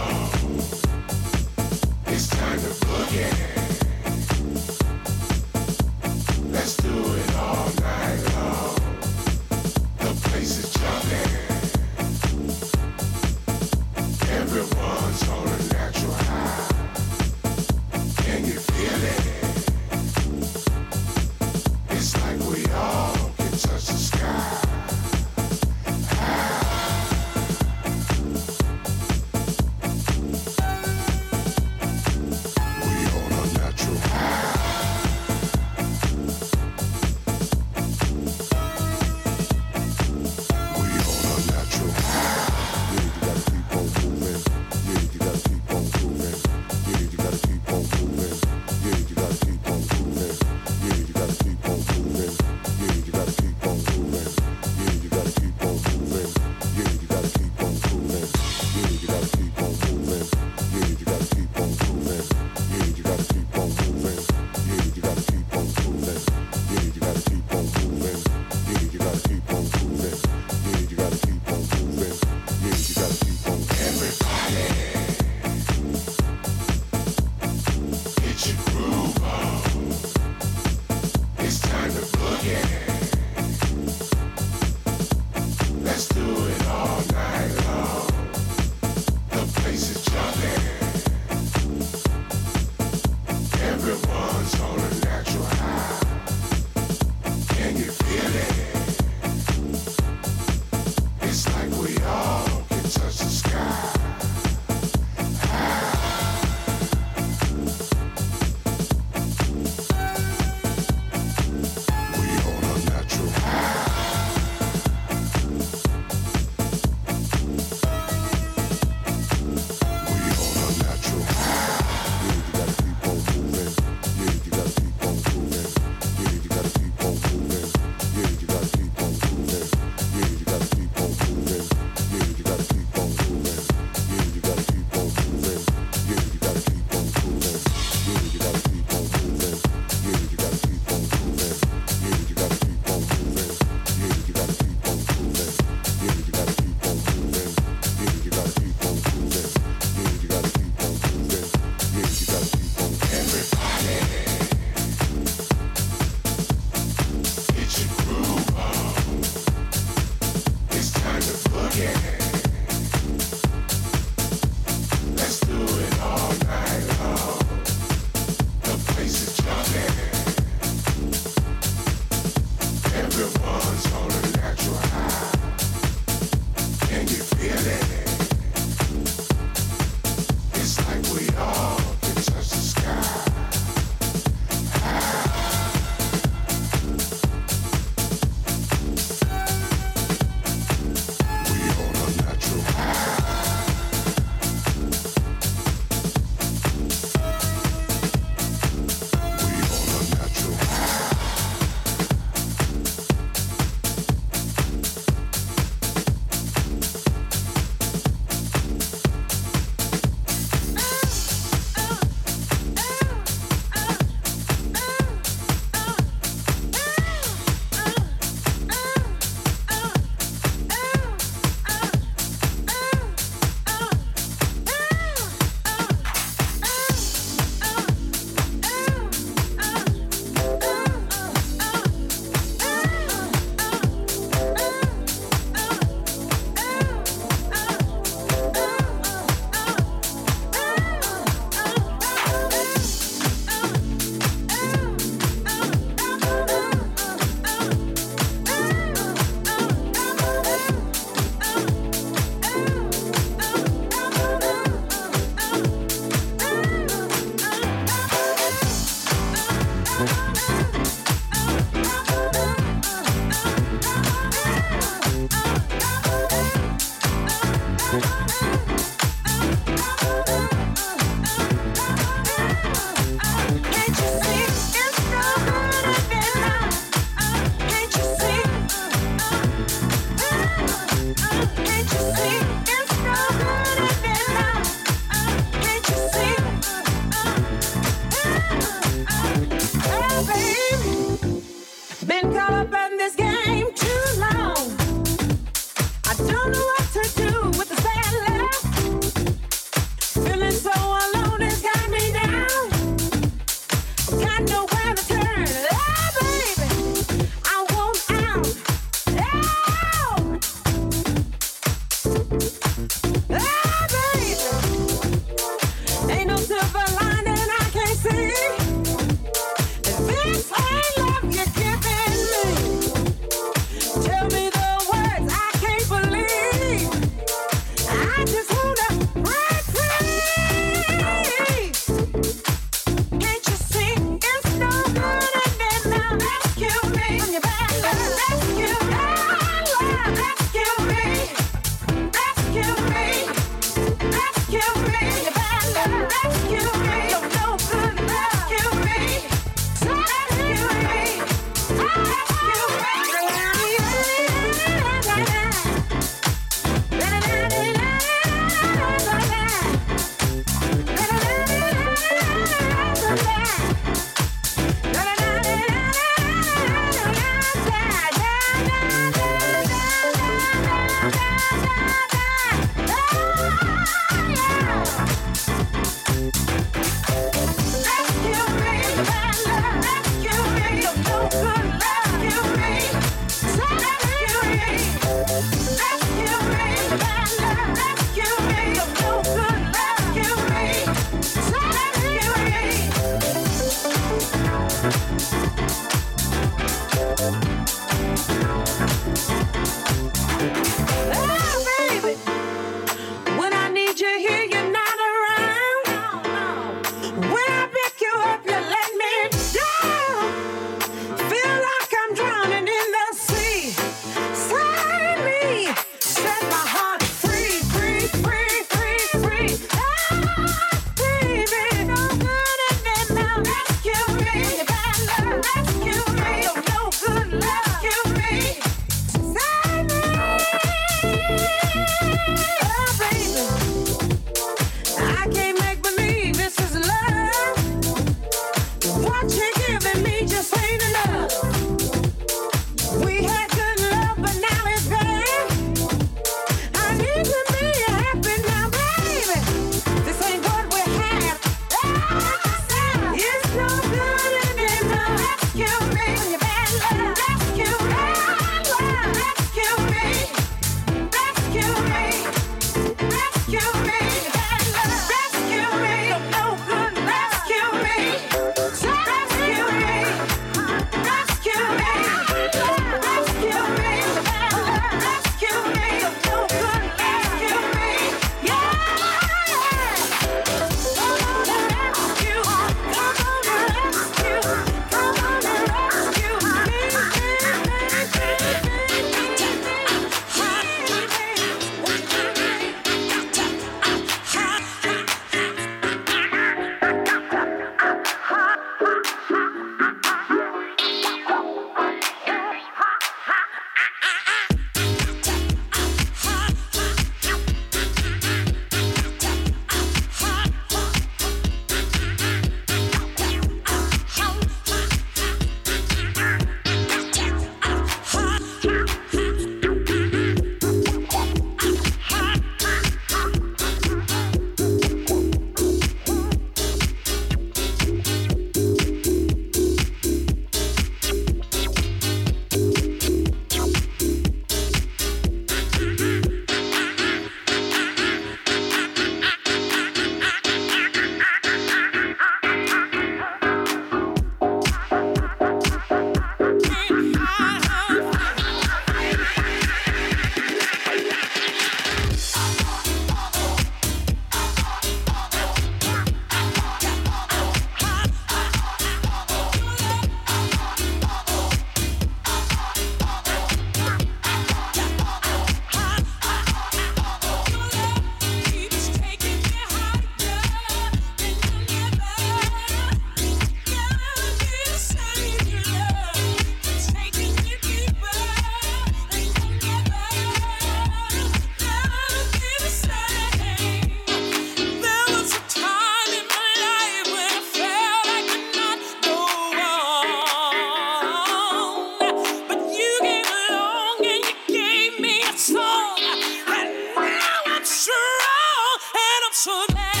should 599.43 599.73
let 599.73 600.00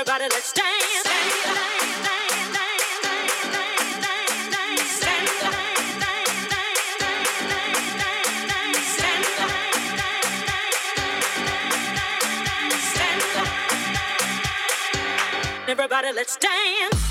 Everybody, 0.00 0.24
let's 0.30 0.52
dance. 0.54 1.06
Everybody, 15.68 16.12
let's 16.14 16.36
dance. 16.36 17.09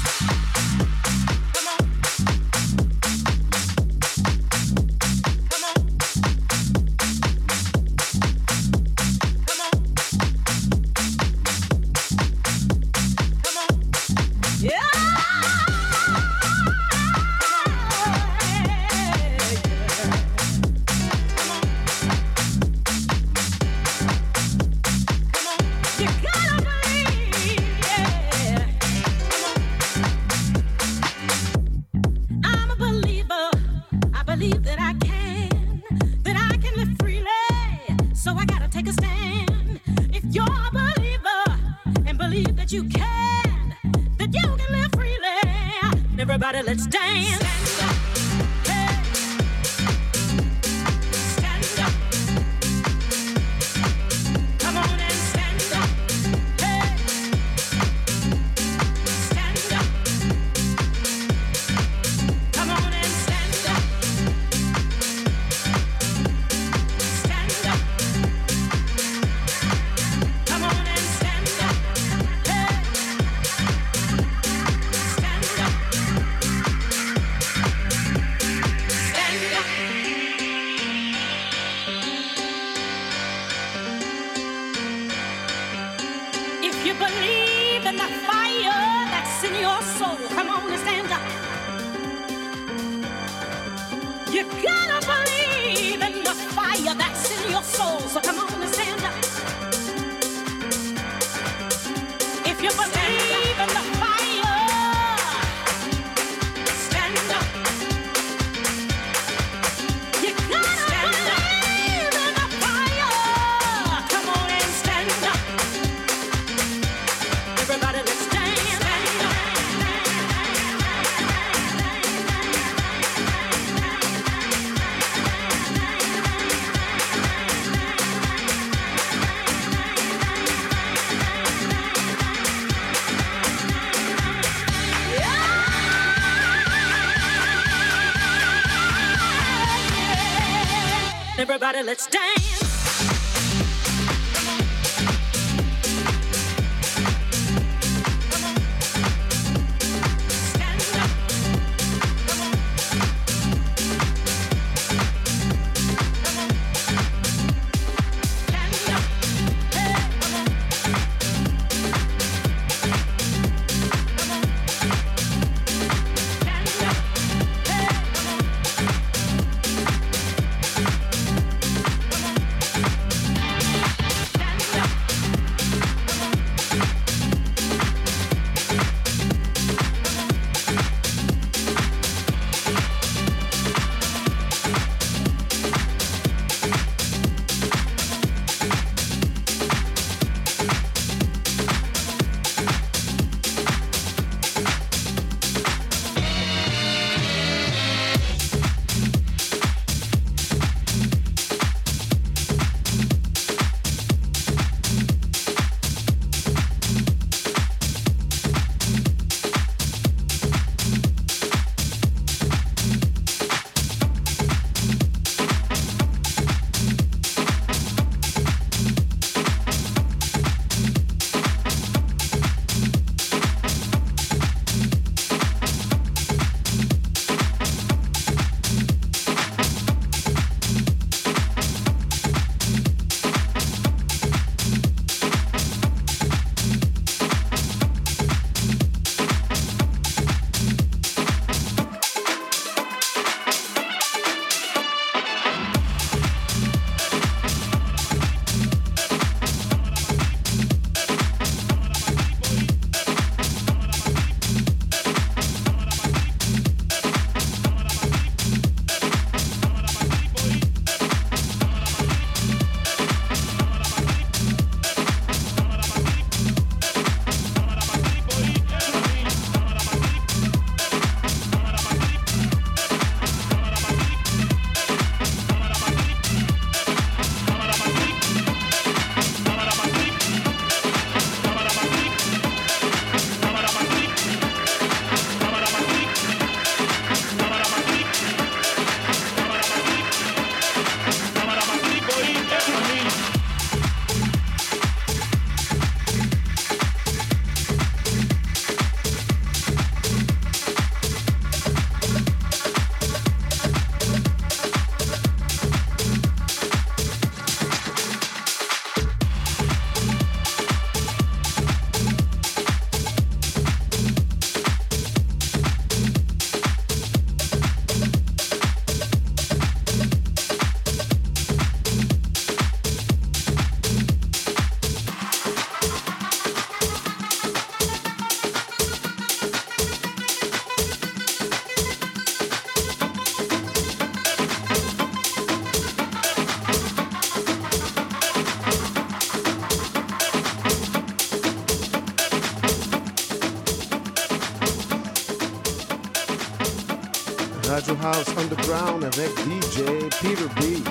Underground 348.28 349.04
avec 349.06 349.30
DJ 349.40 349.84
Peter 350.22 350.50
B. 350.58 350.84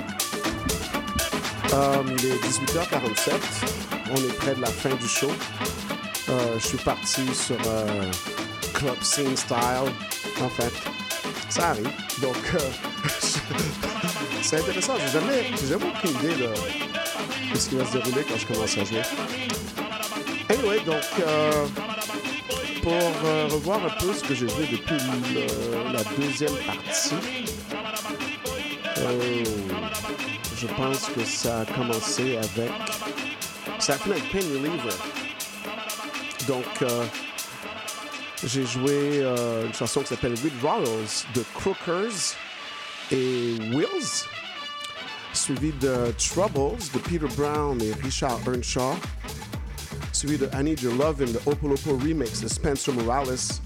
Um, 1.75 2.07
il 2.19 2.27
est 2.27 2.43
18h47. 2.43 3.33
On 4.11 4.17
est 4.17 4.35
près 4.39 4.55
de 4.55 4.63
la 4.63 4.69
fin 4.69 4.95
du 4.95 5.07
show. 5.07 5.31
Euh, 6.31 6.59
je 6.59 6.67
suis 6.67 6.79
parti 6.79 7.27
sur 7.35 7.57
euh, 7.67 8.11
Club 8.73 8.97
Scene 9.03 9.37
Style. 9.37 9.93
En 10.41 10.49
fait, 10.49 10.73
ça 11.51 11.71
arrive. 11.71 11.91
Donc, 12.23 12.37
c'est 14.43 14.61
intéressant. 14.61 14.95
J'ai 14.99 15.13
jamais, 15.13 15.45
jamais 15.69 15.85
aucune 15.85 16.17
idée 16.21 16.35
de, 16.35 17.53
de 17.53 17.59
ce 17.59 17.69
qui 17.69 17.77
va 17.77 17.85
se 17.85 17.93
dérouler 17.93 18.25
quand 18.27 18.39
je 18.39 18.47
commence 18.47 18.79
à 18.79 18.85
jouer. 18.85 19.03
Anyway, 20.49 20.81
donc, 20.87 21.05
pour 22.89 23.29
euh, 23.29 23.49
revoir 23.51 23.85
un 23.85 23.91
peu 24.01 24.15
ce 24.15 24.25
que 24.25 24.35
j'ai 24.35 24.49
joué 24.49 24.67
depuis 24.73 24.97
la 25.93 26.03
deuxième 26.17 26.55
partie, 26.67 27.15
euh, 28.97 29.45
je 30.57 30.67
pense 30.69 31.11
que 31.11 31.23
ça 31.23 31.61
a 31.61 31.65
commencé 31.67 32.37
avec. 32.37 32.71
Ça 33.79 33.93
a 33.93 34.09
avec 34.09 34.33
Pain 34.33 34.39
Reliever. 34.39 34.97
Donc, 36.47 36.65
euh, 36.81 37.05
j'ai 38.45 38.65
joué 38.65 39.23
une 39.67 39.75
chanson 39.75 40.01
qui 40.01 40.07
s'appelle 40.07 40.35
Royals 40.63 41.27
de 41.35 41.45
Crookers 41.55 42.37
et 43.13 43.59
Wills, 43.71 44.25
suivi 45.35 45.73
de 45.73 46.11
Troubles 46.17 46.79
de 46.95 46.99
Peter 47.01 47.35
Brown 47.37 47.79
et 47.83 47.93
Richard 48.03 48.41
Earnshaw, 48.47 48.97
suivi 50.19 50.37
de 50.37 50.49
I 50.59 50.63
Need 50.63 50.83
Your 50.83 50.95
Love 50.95 51.21
in 51.21 51.33
the 51.33 51.39
Opolopo 51.41 51.97
remix 52.01 52.41
the 52.41 52.49
Spencer 52.49 52.91
Morales, 52.93 53.61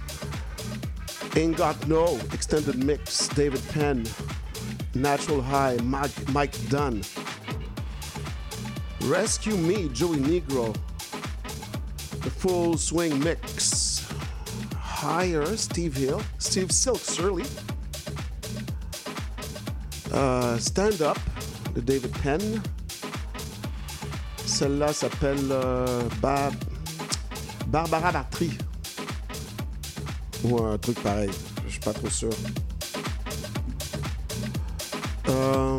Ain't 1.34 1.56
Got 1.56 1.88
No 1.88 2.18
extended 2.34 2.84
mix 2.84 3.28
David 3.28 3.62
Penn, 3.72 4.04
Natural 4.94 5.40
High 5.40 5.78
Mike, 5.82 6.28
Mike 6.28 6.54
Dunn, 6.68 7.02
Rescue 9.04 9.56
Me 9.56 9.88
Joey 9.94 10.18
Negro, 10.18 10.76
The 12.20 12.28
Full 12.28 12.76
Swing 12.76 13.18
Mix, 13.24 14.06
Higher 14.76 15.56
Steve 15.56 15.96
Hill, 15.96 16.20
Steve 16.36 16.70
Silk 16.70 16.98
Surly, 16.98 17.46
euh, 20.12 20.58
Stand 20.58 21.00
Up 21.00 21.18
the 21.72 21.80
David 21.80 22.12
Penn. 22.12 22.62
Celle-là 24.62 24.92
s'appelle 24.92 25.48
euh, 25.50 26.02
Ba- 26.20 26.52
Barbara 27.66 28.12
Bartry. 28.12 28.52
Ou 30.44 30.62
un 30.62 30.78
truc 30.78 31.02
pareil. 31.02 31.30
Je 31.66 31.72
suis 31.72 31.80
pas 31.80 31.92
trop 31.92 32.08
sûr. 32.08 32.30
Euh, 35.28 35.76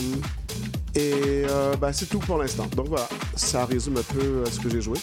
et 0.96 1.46
euh, 1.50 1.78
bah, 1.78 1.94
c'est 1.94 2.08
tout 2.08 2.20
pour 2.20 2.38
l'instant. 2.40 2.68
Donc 2.76 2.90
voilà, 2.90 3.08
ça 3.38 3.66
résume 3.66 3.96
un 3.96 4.14
peu 4.14 4.44
ce 4.52 4.60
que 4.60 4.70
j'ai 4.70 4.82
joué. 4.82 5.00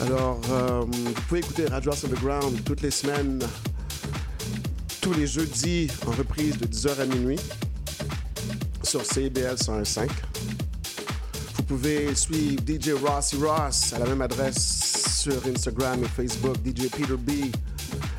Alors, 0.00 0.40
vous 0.40 1.12
pouvez 1.28 1.38
écouter 1.38 1.66
Radio 1.66 1.92
House 1.92 2.04
Underground 2.04 2.64
toutes 2.64 2.82
les 2.82 2.90
semaines, 2.90 3.38
tous 5.00 5.12
les 5.12 5.28
jeudis 5.28 5.86
en 6.04 6.10
reprise 6.10 6.58
de 6.58 6.66
10h 6.66 7.00
à 7.00 7.06
minuit 7.06 7.38
sur 8.82 9.06
CBL 9.06 9.54
101.5. 9.54 10.08
Vous 11.72 11.78
pouvez 11.78 12.14
suivre 12.14 12.62
DJ 12.66 12.90
Rossi 13.02 13.36
Ross 13.36 13.94
à 13.94 13.98
la 13.98 14.04
même 14.04 14.20
adresse 14.20 15.22
sur 15.22 15.32
Instagram 15.46 16.04
et 16.04 16.06
Facebook, 16.06 16.56
DJ 16.56 16.90
Peter 16.90 17.16
B 17.16 17.50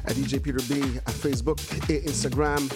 à 0.05 0.11
DJ 0.11 0.39
Peter 0.39 0.63
B 0.67 0.81
à 1.05 1.11
Facebook 1.11 1.59
et 1.87 2.01
Instagram. 2.09 2.67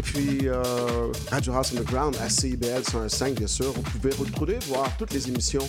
Et 0.00 0.02
puis 0.02 0.48
euh, 0.48 1.12
Radio 1.30 1.52
House 1.52 1.70
Underground 1.70 2.16
à 2.20 2.28
CIBL 2.28 2.82
105, 2.82 3.34
bien 3.36 3.46
sûr. 3.46 3.70
Vous 3.70 3.82
pouvez 3.82 4.12
retrouver, 4.16 4.58
voir 4.66 4.90
toutes 4.96 5.12
les 5.12 5.28
émissions 5.28 5.68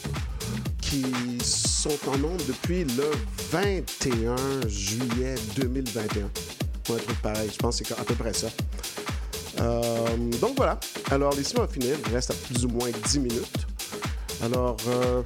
qui 0.81 1.05
sont 1.43 1.99
en 2.07 2.17
nombre 2.17 2.43
depuis 2.47 2.85
le 2.85 3.11
21 3.51 4.67
juillet 4.67 5.35
2021. 5.55 6.23
Ou 6.89 6.93
un 6.93 6.97
truc 6.97 7.21
pareil, 7.21 7.51
je 7.53 7.59
pense 7.59 7.79
que 7.79 7.85
c'est 7.85 7.99
à 7.99 8.03
peu 8.03 8.15
près 8.15 8.33
ça. 8.33 8.47
Euh, 9.61 10.17
donc 10.41 10.57
voilà. 10.57 10.79
Alors 11.11 11.31
l'émission 11.33 11.61
va 11.61 11.67
finir. 11.67 11.95
Il 12.07 12.13
reste 12.15 12.31
à 12.31 12.33
plus 12.33 12.65
ou 12.65 12.69
moins 12.69 12.89
10 13.05 13.19
minutes. 13.19 13.62
Alors 14.41 14.77
euh, 14.87 15.21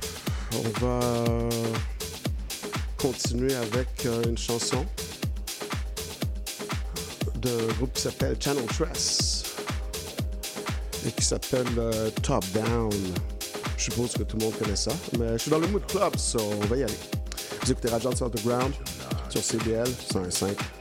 on 0.53 0.85
va 0.85 1.49
continuer 2.97 3.53
avec 3.55 4.05
euh, 4.05 4.23
une 4.23 4.37
chanson 4.37 4.85
d'un 7.35 7.73
groupe 7.77 7.93
qui 7.93 8.01
s'appelle 8.01 8.35
Channel 8.39 8.65
Tress 8.65 9.55
et 11.05 11.11
qui 11.11 11.23
s'appelle 11.23 11.67
euh, 11.77 12.09
Top 12.21 12.43
Down. 12.53 12.91
Je 13.77 13.83
suppose 13.83 14.13
que 14.13 14.23
tout 14.23 14.37
le 14.37 14.45
monde 14.45 14.57
connaît 14.57 14.75
ça, 14.75 14.91
mais 15.19 15.33
je 15.33 15.37
suis 15.37 15.51
dans 15.51 15.59
le 15.59 15.67
mood 15.67 15.85
club, 15.85 16.15
so 16.17 16.39
on 16.39 16.65
va 16.65 16.77
y 16.77 16.83
aller. 16.83 16.93
Vous 17.61 17.71
écoutez 17.71 17.89
Radio 17.89 18.09
Underground 18.09 18.73
sur 19.29 19.43
CBL 19.43 19.87
105. 20.11 20.76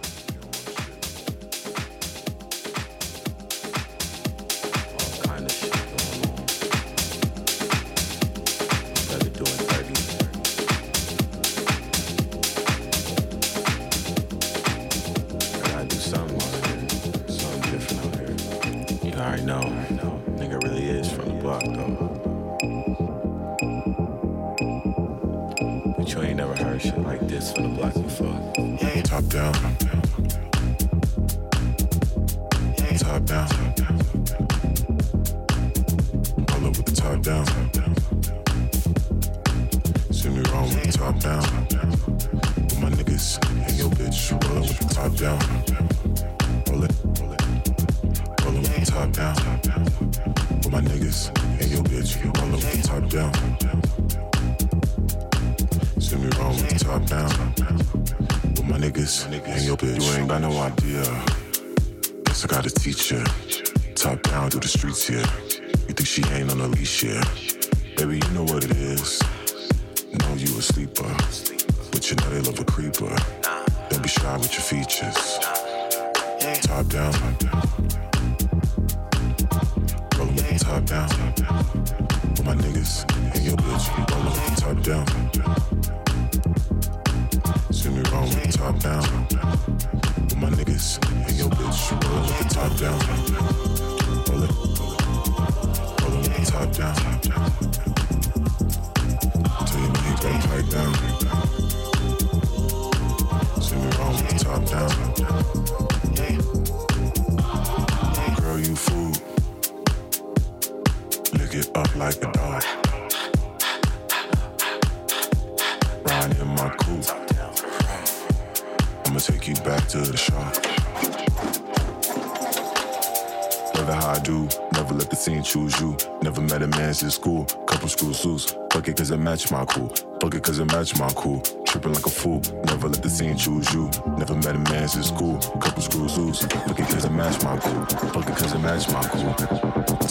match 129.26 129.50
my 129.50 129.64
cool. 129.64 129.88
Fuck 130.20 130.34
it 130.36 130.44
cause 130.44 130.60
it 130.60 130.66
match 130.66 130.96
my 131.00 131.08
cool. 131.16 131.40
Tripping 131.66 131.92
like 131.92 132.06
a 132.06 132.10
fool. 132.10 132.40
Never 132.66 132.88
let 132.88 133.02
the 133.02 133.10
scene 133.10 133.36
choose 133.36 133.74
you. 133.74 133.90
Never 134.16 134.36
met 134.36 134.54
a 134.54 134.58
man 134.70 134.86
since 134.86 135.08
school. 135.08 135.36
Couple 135.58 135.82
screws 135.82 136.16
loose. 136.16 136.42
Fuck 136.42 136.78
it 136.78 136.86
cause 136.86 137.04
it 137.04 137.10
match 137.10 137.42
my 137.42 137.56
cool. 137.56 137.84
Fuck 138.14 138.28
it 138.28 138.36
cause 138.36 138.52
it 138.54 138.60
match 138.60 138.88
my 138.88 139.02
cool. 139.10 139.34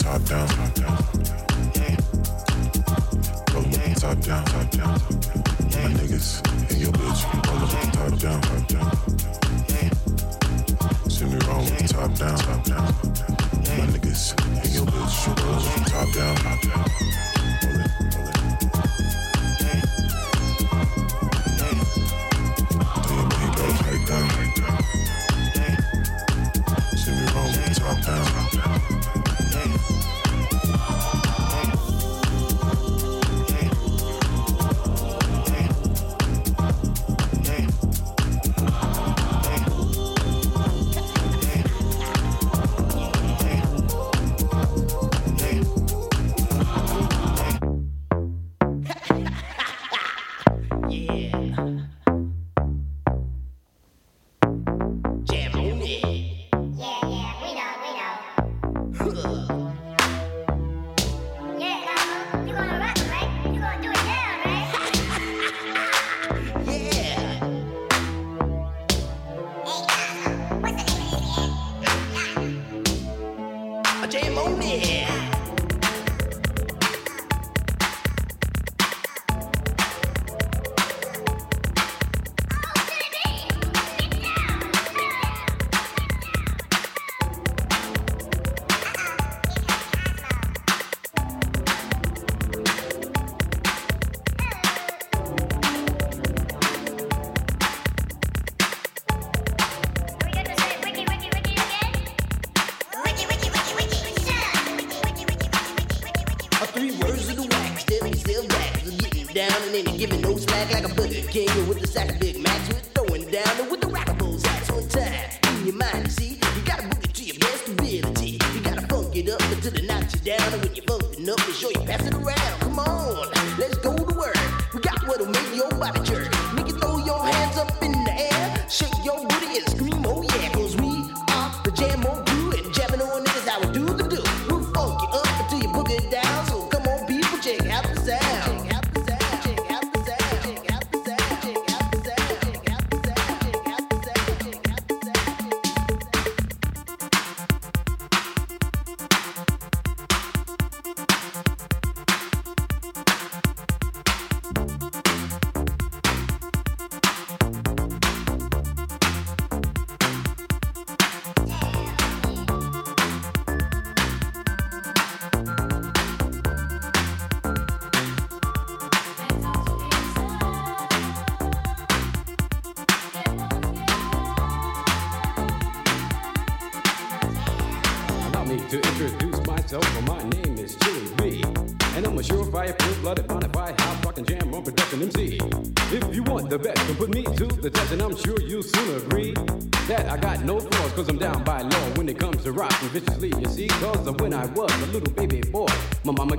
Top 0.03 0.21
down. 0.25 0.47
Go 3.53 3.63
top 4.03 4.19
down, 4.19 4.43
top 4.51 4.69
down. 4.71 4.99
My 5.71 5.89
niggas 5.95 6.43
and 6.69 6.81
your 6.81 6.91
bitch. 6.91 7.21
All 7.47 7.63
of 7.63 7.71
them 7.71 7.91
top 7.95 8.19
down, 8.19 8.41
top 8.41 8.67
down. 8.67 8.91
See 11.09 11.23
me 11.23 11.37
wrong 11.47 11.63
with 11.63 11.77
the 11.79 11.87
top 11.87 12.11
down, 12.19 12.37
top 12.37 12.63
down. 12.65 12.91
My 13.79 13.85
niggas 13.95 14.35
and 14.61 14.73
your 14.75 14.85
bitch. 14.85 15.27
All 15.29 15.55
of 15.55 15.63
them 15.63 15.83
top 15.85 16.09
down, 16.13 16.35
top 16.35 16.59
down. 16.61 17.24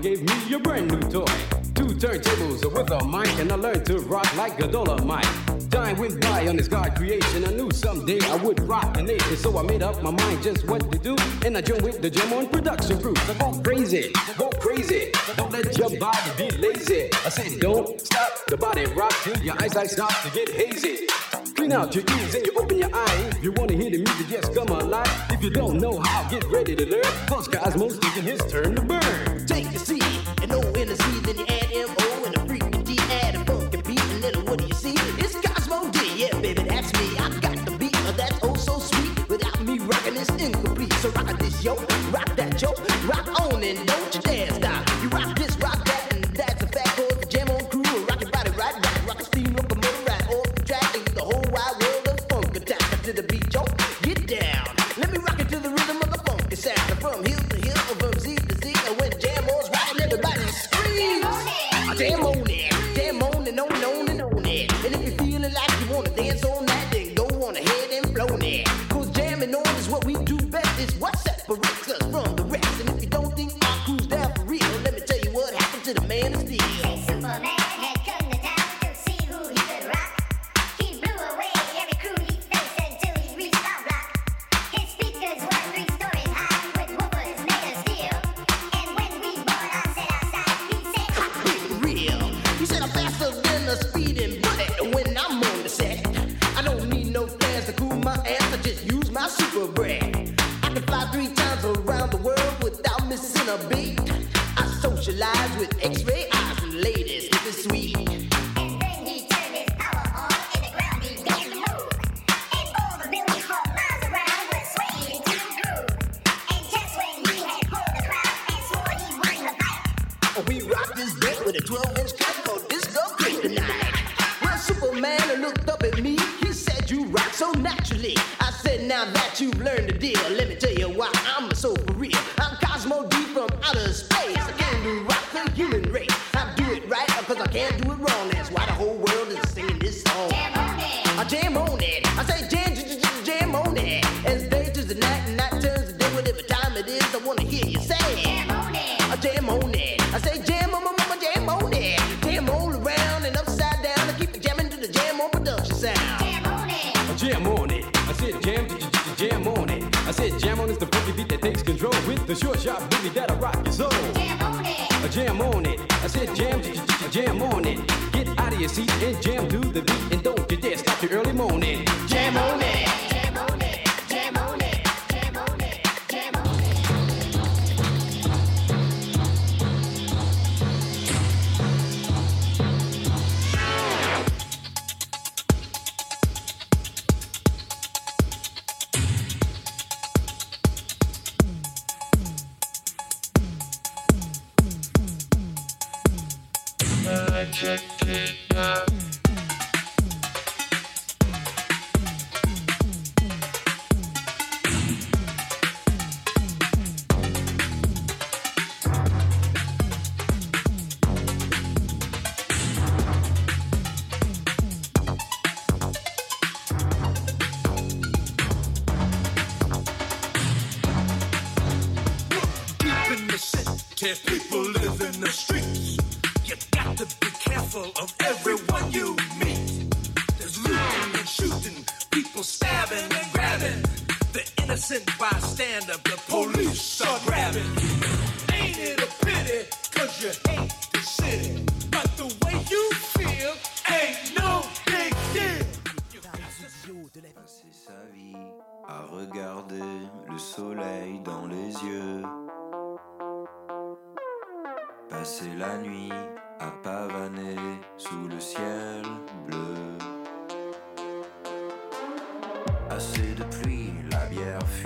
gave 0.07 0.23
me 0.23 0.55
a 0.55 0.59
brand 0.61 0.89
new 0.89 1.01
toy. 1.11 1.35
Two 1.75 1.91
turntables 2.03 2.63
with 2.65 2.91
a 2.93 3.05
mic, 3.07 3.29
and 3.41 3.51
I 3.51 3.57
learned 3.57 3.85
to 3.87 3.99
rock 4.15 4.37
like 4.37 4.57
a 4.61 4.69
dollar 4.69 4.99
mic. 5.05 5.27
Time 5.69 5.97
went 5.99 6.21
by 6.21 6.47
on 6.47 6.57
this 6.57 6.69
God 6.69 6.95
creation. 6.95 7.45
I 7.45 7.51
knew 7.51 7.69
someday 7.73 8.21
I 8.21 8.37
would 8.37 8.61
rock 8.61 8.95
the 8.95 9.03
nation, 9.03 9.37
so 9.37 9.59
I 9.59 9.63
made 9.63 9.83
up 9.83 10.01
my 10.05 10.13
mind 10.13 10.45
just 10.45 10.65
what 10.69 10.93
to 10.93 10.99
do. 10.99 11.17
And 11.45 11.57
I 11.57 11.61
joined 11.61 11.83
with 11.83 12.03
the 12.03 12.11
jam 12.11 12.33
on 12.35 12.47
production 12.49 13.01
crew. 13.03 13.17
So 13.27 13.35
go 13.35 13.51
crazy, 13.65 14.13
go 14.39 14.49
crazy. 14.61 15.11
Don't 15.37 15.51
let 15.51 15.77
your 15.77 15.91
body 15.99 16.31
be 16.39 16.51
lazy. 16.57 17.11
I 17.27 17.29
said, 17.29 17.59
don't 17.59 18.01
stop 18.01 18.31
the 18.47 18.57
body 18.57 18.87
rock 19.01 19.15
till 19.25 19.39
your 19.39 19.61
eyesight 19.61 19.91
starts 19.91 20.23
to 20.23 20.31
get 20.31 20.49
hazy. 20.51 21.09
Clean 21.57 21.73
out 21.73 21.95
your 21.95 22.05
ears 22.17 22.35
and 22.35 22.47
you 22.47 22.53
open 22.57 22.79
your 22.79 22.95
eyes. 22.95 23.35
If 23.35 23.43
you 23.43 23.53
wanna 23.53 23.73
hear 23.73 23.91
the 23.91 23.99
music, 23.99 24.29
just 24.29 24.55
come 24.55 24.69
alive. 24.69 25.11
If 25.31 25.43
you 25.43 25.51
don't 25.51 25.79
know 25.79 25.99
how, 25.99 26.29
get 26.31 26.45
ready 26.45 26.77
to 26.77 26.87
learn. 26.87 27.11
Cause 27.27 27.49
Cosmos 27.49 27.99
is 40.17 40.29
incomplete. 40.31 40.93
So 40.95 41.11
rock 41.11 41.39
this 41.39 41.65
yo, 41.65 41.75
rock 42.11 42.37
that 42.37 42.61
yo, 42.61 42.73
rock 43.07 43.41
on 43.41 43.63
and 43.63 43.87
don't 43.87 44.15
you 44.15 44.21
dance. 44.23 44.56